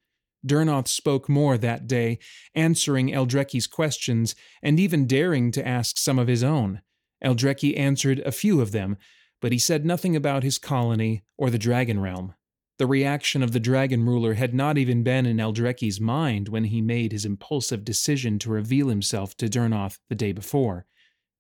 [0.47, 2.18] Durnoth spoke more that day,
[2.55, 6.80] answering Eldreki's questions and even daring to ask some of his own.
[7.24, 8.97] Eldreki answered a few of them,
[9.40, 12.34] but he said nothing about his colony or the dragon realm.
[12.78, 16.82] The reaction of the dragon ruler had not even been in Eldreki's mind when he
[16.82, 20.86] made his impulsive decision to reveal himself to Durnoth the day before.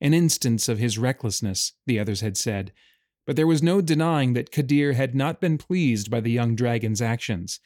[0.00, 2.72] An instance of his recklessness, the others had said,
[3.26, 7.02] but there was no denying that Kadir had not been pleased by the young dragon's
[7.02, 7.58] actions.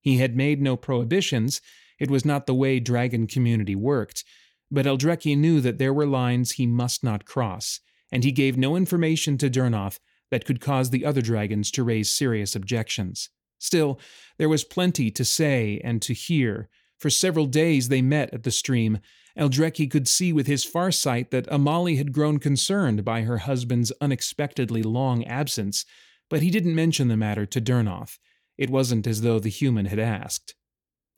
[0.00, 1.60] He had made no prohibitions,
[1.98, 4.24] it was not the way dragon community worked,
[4.70, 7.80] but Eldreki knew that there were lines he must not cross,
[8.12, 9.98] and he gave no information to Durnoth
[10.30, 13.30] that could cause the other dragons to raise serious objections.
[13.58, 14.00] Still,
[14.38, 16.68] there was plenty to say and to hear.
[17.00, 18.98] For several days they met at the stream.
[19.36, 23.90] Eldreki could see with his far sight that Amali had grown concerned by her husband's
[24.02, 25.86] unexpectedly long absence,
[26.28, 28.18] but he didn't mention the matter to Durnoth.
[28.58, 30.54] It wasn't as though the human had asked.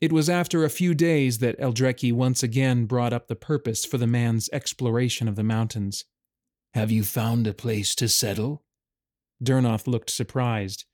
[0.01, 3.99] It was after a few days that Eldreki once again brought up the purpose for
[3.99, 6.05] the man's exploration of the mountains.
[6.75, 8.63] Have you found a place to settle?
[9.43, 10.85] Durnoth looked surprised.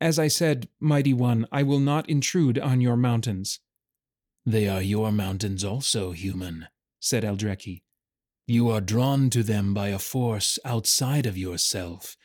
[0.00, 3.60] As I said, Mighty One, I will not intrude on your mountains.
[4.46, 6.68] They are your mountains also, human,
[7.00, 7.82] said Eldreki.
[8.46, 12.16] You are drawn to them by a force outside of yourself,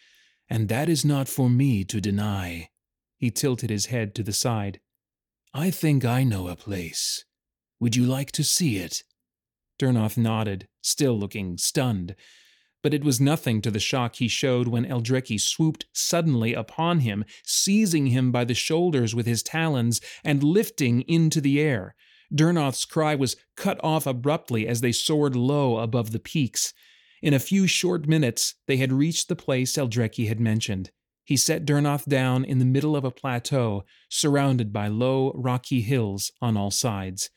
[0.50, 2.70] and that is not for me to deny.
[3.18, 4.82] He tilted his head to the side.
[5.54, 7.24] I think I know a place.
[7.80, 9.04] Would you like to see it?
[9.80, 12.16] Durnoth nodded, still looking stunned
[12.82, 17.26] but it was nothing to the shock he showed when Eldreki swooped suddenly upon him,
[17.44, 21.96] seizing him by the shoulders with his talons and lifting into the air.
[22.34, 26.74] Durnoth's cry was cut off abruptly as they soared low above the peaks.
[27.22, 30.92] In a few short minutes, they had reached the place Eldreki had mentioned.
[31.26, 36.32] He set Durnoth down in the middle of a plateau, surrounded by low, rocky hills
[36.42, 37.30] on all sides.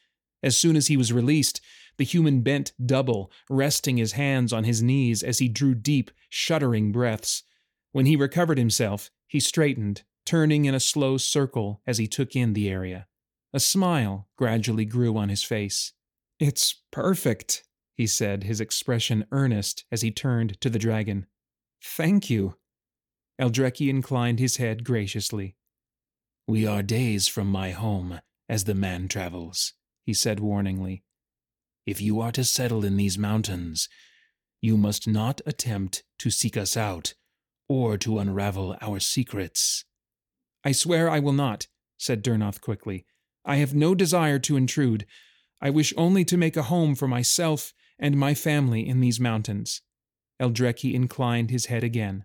[0.43, 1.61] As soon as he was released,
[1.99, 6.91] the human bent double, resting his hands on his knees as he drew deep, shuddering
[6.91, 7.43] breaths.
[7.93, 12.55] When he recovered himself, he straightened, turning in a slow circle as he took in
[12.55, 13.07] the area.
[13.55, 15.93] A smile gradually grew on his face.
[16.41, 17.65] It's perfect,
[17.97, 21.27] he said, his expression earnest as he turned to the dragon.
[21.85, 22.57] Thank you.
[23.41, 25.57] Eldreki inclined his head graciously.
[26.47, 29.75] We are days from my home as the man travels,
[30.05, 31.03] he said warningly.
[31.87, 33.89] If you are to settle in these mountains,
[34.61, 37.15] you must not attempt to seek us out
[37.69, 39.85] or to unravel our secrets.
[40.65, 41.67] I swear I will not,
[41.99, 43.07] said Durnoth quickly.
[43.45, 45.07] I have no desire to intrude.
[45.61, 49.81] I wish only to make a home for myself and my family in these mountains.
[50.41, 52.25] Eldreki inclined his head again.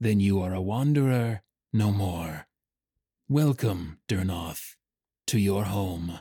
[0.00, 1.42] Then you are a wanderer
[1.72, 2.46] no more.
[3.28, 4.74] Welcome, Durnoth,
[5.28, 6.18] to your home.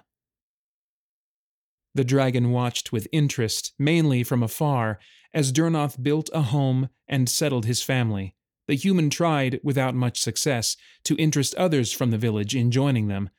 [1.93, 4.99] The dragon watched with interest, mainly from afar,
[5.33, 8.35] as Durnoth built a home and settled his family.
[8.67, 13.29] The human tried, without much success, to interest others from the village in joining them.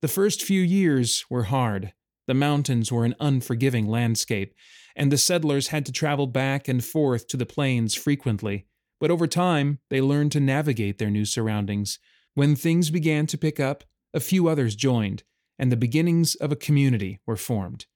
[0.00, 1.92] The first few years were hard.
[2.28, 4.54] The mountains were an unforgiving landscape,
[4.94, 8.66] and the settlers had to travel back and forth to the plains frequently.
[9.00, 11.98] But over time, they learned to navigate their new surroundings.
[12.34, 13.82] When things began to pick up,
[14.14, 15.24] a few others joined,
[15.58, 17.86] and the beginnings of a community were formed.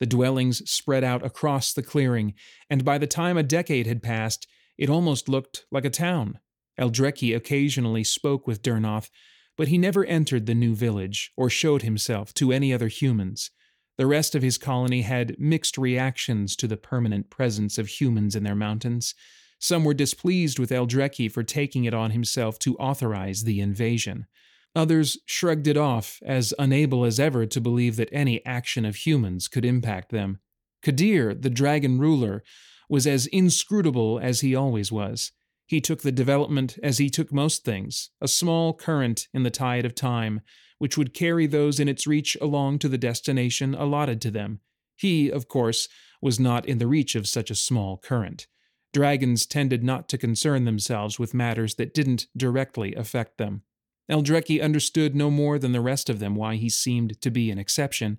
[0.00, 2.34] The dwellings spread out across the clearing,
[2.68, 6.40] and by the time a decade had passed, it almost looked like a town.
[6.80, 9.10] Eldreki occasionally spoke with Durnoth,
[9.62, 13.52] but he never entered the new village or showed himself to any other humans.
[13.96, 18.42] The rest of his colony had mixed reactions to the permanent presence of humans in
[18.42, 19.14] their mountains.
[19.60, 24.26] Some were displeased with Eldreki for taking it on himself to authorize the invasion.
[24.74, 29.46] Others shrugged it off, as unable as ever to believe that any action of humans
[29.46, 30.40] could impact them.
[30.82, 32.42] Kadir, the dragon ruler,
[32.88, 35.30] was as inscrutable as he always was.
[35.72, 39.86] He took the development as he took most things, a small current in the tide
[39.86, 40.42] of time,
[40.76, 44.60] which would carry those in its reach along to the destination allotted to them.
[44.96, 45.88] He, of course,
[46.20, 48.48] was not in the reach of such a small current.
[48.92, 53.62] Dragons tended not to concern themselves with matters that didn't directly affect them.
[54.10, 57.58] Eldreki understood no more than the rest of them why he seemed to be an
[57.58, 58.18] exception.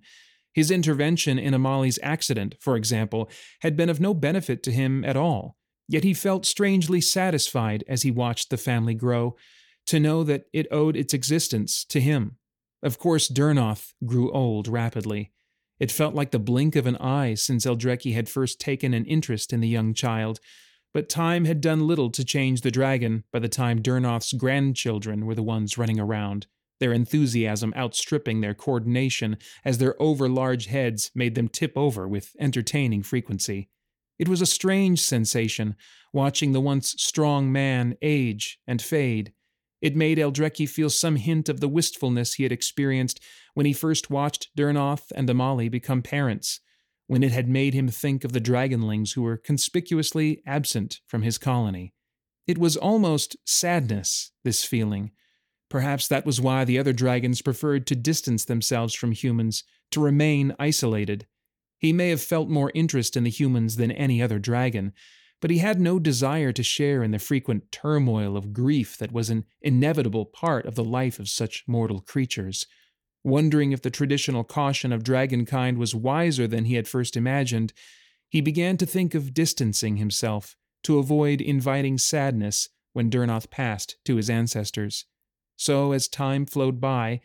[0.54, 3.30] His intervention in Amali's accident, for example,
[3.62, 5.56] had been of no benefit to him at all,
[5.88, 9.36] yet he felt strangely satisfied as he watched the family grow,
[9.86, 12.38] to know that it owed its existence to him.
[12.82, 15.32] Of course, Durnoth grew old rapidly.
[15.80, 19.52] It felt like the blink of an eye since Eldreki had first taken an interest
[19.52, 20.40] in the young child,
[20.94, 25.36] but time had done little to change the dragon by the time Durnoth's grandchildren were
[25.36, 26.48] the ones running around,
[26.80, 33.02] their enthusiasm outstripping their coordination as their overlarge heads made them tip over with entertaining
[33.02, 33.70] frequency.
[34.20, 35.76] It was a strange sensation,
[36.12, 39.34] watching the once strong man age and fade,
[39.84, 43.20] it made Eldreki feel some hint of the wistfulness he had experienced
[43.54, 46.62] when he first watched Durnoth and Amali become parents,
[47.08, 51.38] when it had made him think of the dragonlings who were conspicuously absent from his
[51.38, 51.94] colony.
[52.48, 55.12] It was almost sadness, this feeling.
[55.70, 60.56] Perhaps that was why the other dragons preferred to distance themselves from humans, to remain
[60.58, 61.28] isolated.
[61.84, 64.94] He may have felt more interest in the humans than any other dragon,
[65.42, 69.30] but he had no desire to share in the frequent turmoil of grief that was
[69.30, 72.66] an inevitable part of the life of such mortal creatures.
[73.26, 77.74] Wondering if the traditional caution of dragonkind was wiser than he had first imagined,
[78.30, 84.16] he began to think of distancing himself to avoid inviting sadness when Durnoth passed to
[84.16, 85.04] his ancestors.
[85.58, 87.20] So, as time flowed by,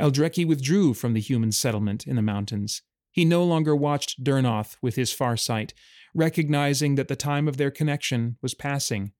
[0.00, 2.80] Eldreki withdrew from the human settlement in the mountains.
[3.10, 5.74] He no longer watched Durnoth with his far sight,
[6.14, 9.12] recognizing that the time of their connection was passing,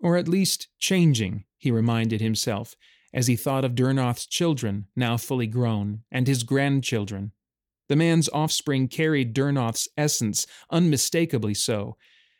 [0.00, 2.76] or at least changing, he reminded himself,
[3.12, 7.32] as he thought of Durnoth's children, now fully grown, and his grandchildren.
[7.88, 11.96] The man's offspring carried Durnoth's essence, unmistakably so,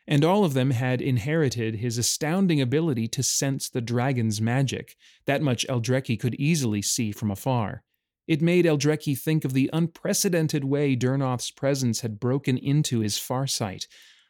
[0.07, 4.95] and all of them had inherited his astounding ability to sense the dragon's magic.
[5.25, 7.83] That much Eldreki could easily see from afar.
[8.27, 13.87] It made Eldreki think of the unprecedented way Durnoth's presence had broken into his farsight,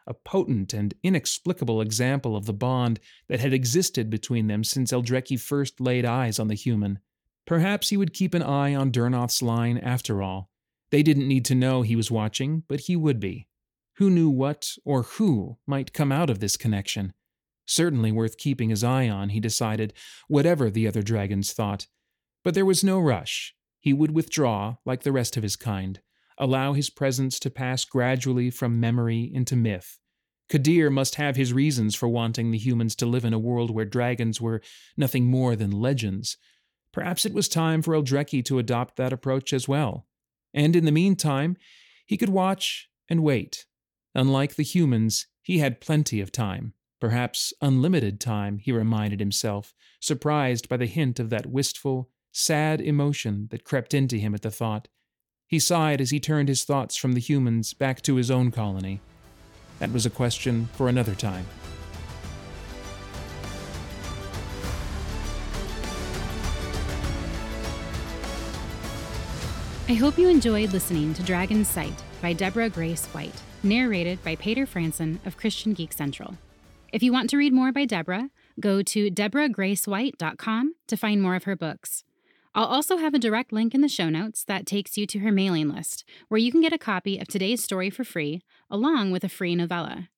[0.08, 5.40] a potent and inexplicable example of the bond that had existed between them since Eldreki
[5.40, 7.00] first laid eyes on the human.
[7.46, 10.50] Perhaps he would keep an eye on Durnoth's line after all.
[10.90, 13.48] They didn't need to know he was watching, but he would be.
[13.96, 17.14] Who knew what or who might come out of this connection?
[17.66, 19.94] Certainly worth keeping his eye on, he decided,
[20.28, 21.88] whatever the other dragons thought.
[22.44, 26.00] But there was no rush he would withdraw like the rest of his kind,
[26.38, 30.00] allow his presence to pass gradually from memory into myth.
[30.48, 33.86] Kadir must have his reasons for wanting the humans to live in a world where
[33.86, 34.62] dragons were
[34.96, 36.38] nothing more than legends.
[36.94, 40.08] Perhaps it was time for Eldreki to adopt that approach as well.
[40.54, 41.58] And in the meantime,
[42.06, 43.66] he could watch and wait.
[44.14, 46.74] Unlike the humans, he had plenty of time.
[47.00, 53.48] Perhaps unlimited time, he reminded himself, surprised by the hint of that wistful, sad emotion
[53.52, 54.88] that crept into him at the thought.
[55.48, 59.02] He sighed as he turned his thoughts from the humans back to his own colony.
[59.80, 61.46] That was a question for another time.
[69.90, 74.66] I hope you enjoyed listening to Dragon's Sight by Deborah Grace White, narrated by Paeter
[74.66, 76.38] Frandsen of Christian Geek Central.
[76.94, 78.30] If you want to read more by Deborah,
[78.60, 82.06] go to deborahgracewhite.com to find more of her books.
[82.54, 85.32] I'll also have a direct link in the show notes that takes you to her
[85.32, 89.24] mailing list, where you can get a copy of today's story for free, along with
[89.24, 90.10] a free novella.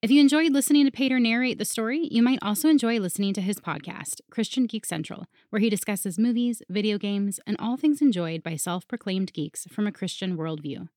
[0.00, 3.40] If you enjoyed listening to Paeter narrate the story, you might also enjoy listening to
[3.40, 8.44] his podcast, Christian Geek Central, where he discusses movies, video games, and all things enjoyed
[8.44, 10.88] by self proclaimed geeks from a Christian worldview.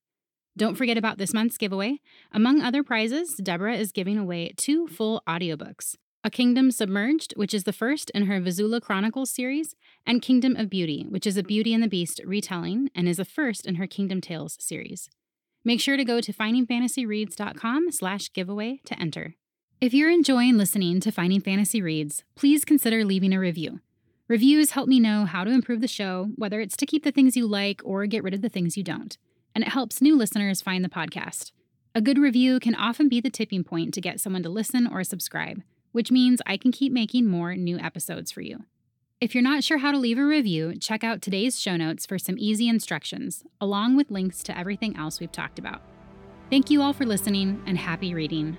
[0.55, 1.99] Don't forget about this month's giveaway.
[2.31, 5.95] Among other prizes, Deborah is giving away two full audiobooks
[6.25, 9.75] a Kingdom Submerged, which is the first in her Vizsla Chronicles series,
[10.07, 13.25] and Kingdom of Beauty, which is a Beauty and the Beast retelling and is the
[13.25, 15.07] first in her Kingdom Tales series.
[15.63, 19.35] Make sure to go to findingfantasyreads.com slash giveaway to enter.
[19.79, 23.81] If you're enjoying listening to Finding Fantasy Reads, please consider leaving a review.
[24.27, 27.37] Reviews help me know how to improve the show, whether it's to keep the things
[27.37, 29.19] you like or get rid of the things you don't.
[29.53, 31.51] And it helps new listeners find the podcast.
[31.93, 35.03] A good review can often be the tipping point to get someone to listen or
[35.03, 35.61] subscribe
[35.95, 38.65] which means I can keep making more new episodes for you.
[39.21, 42.19] If you're not sure how to leave a review, check out today's show notes for
[42.19, 45.81] some easy instructions, along with links to everything else we've talked about.
[46.49, 48.57] Thank you all for listening and happy reading.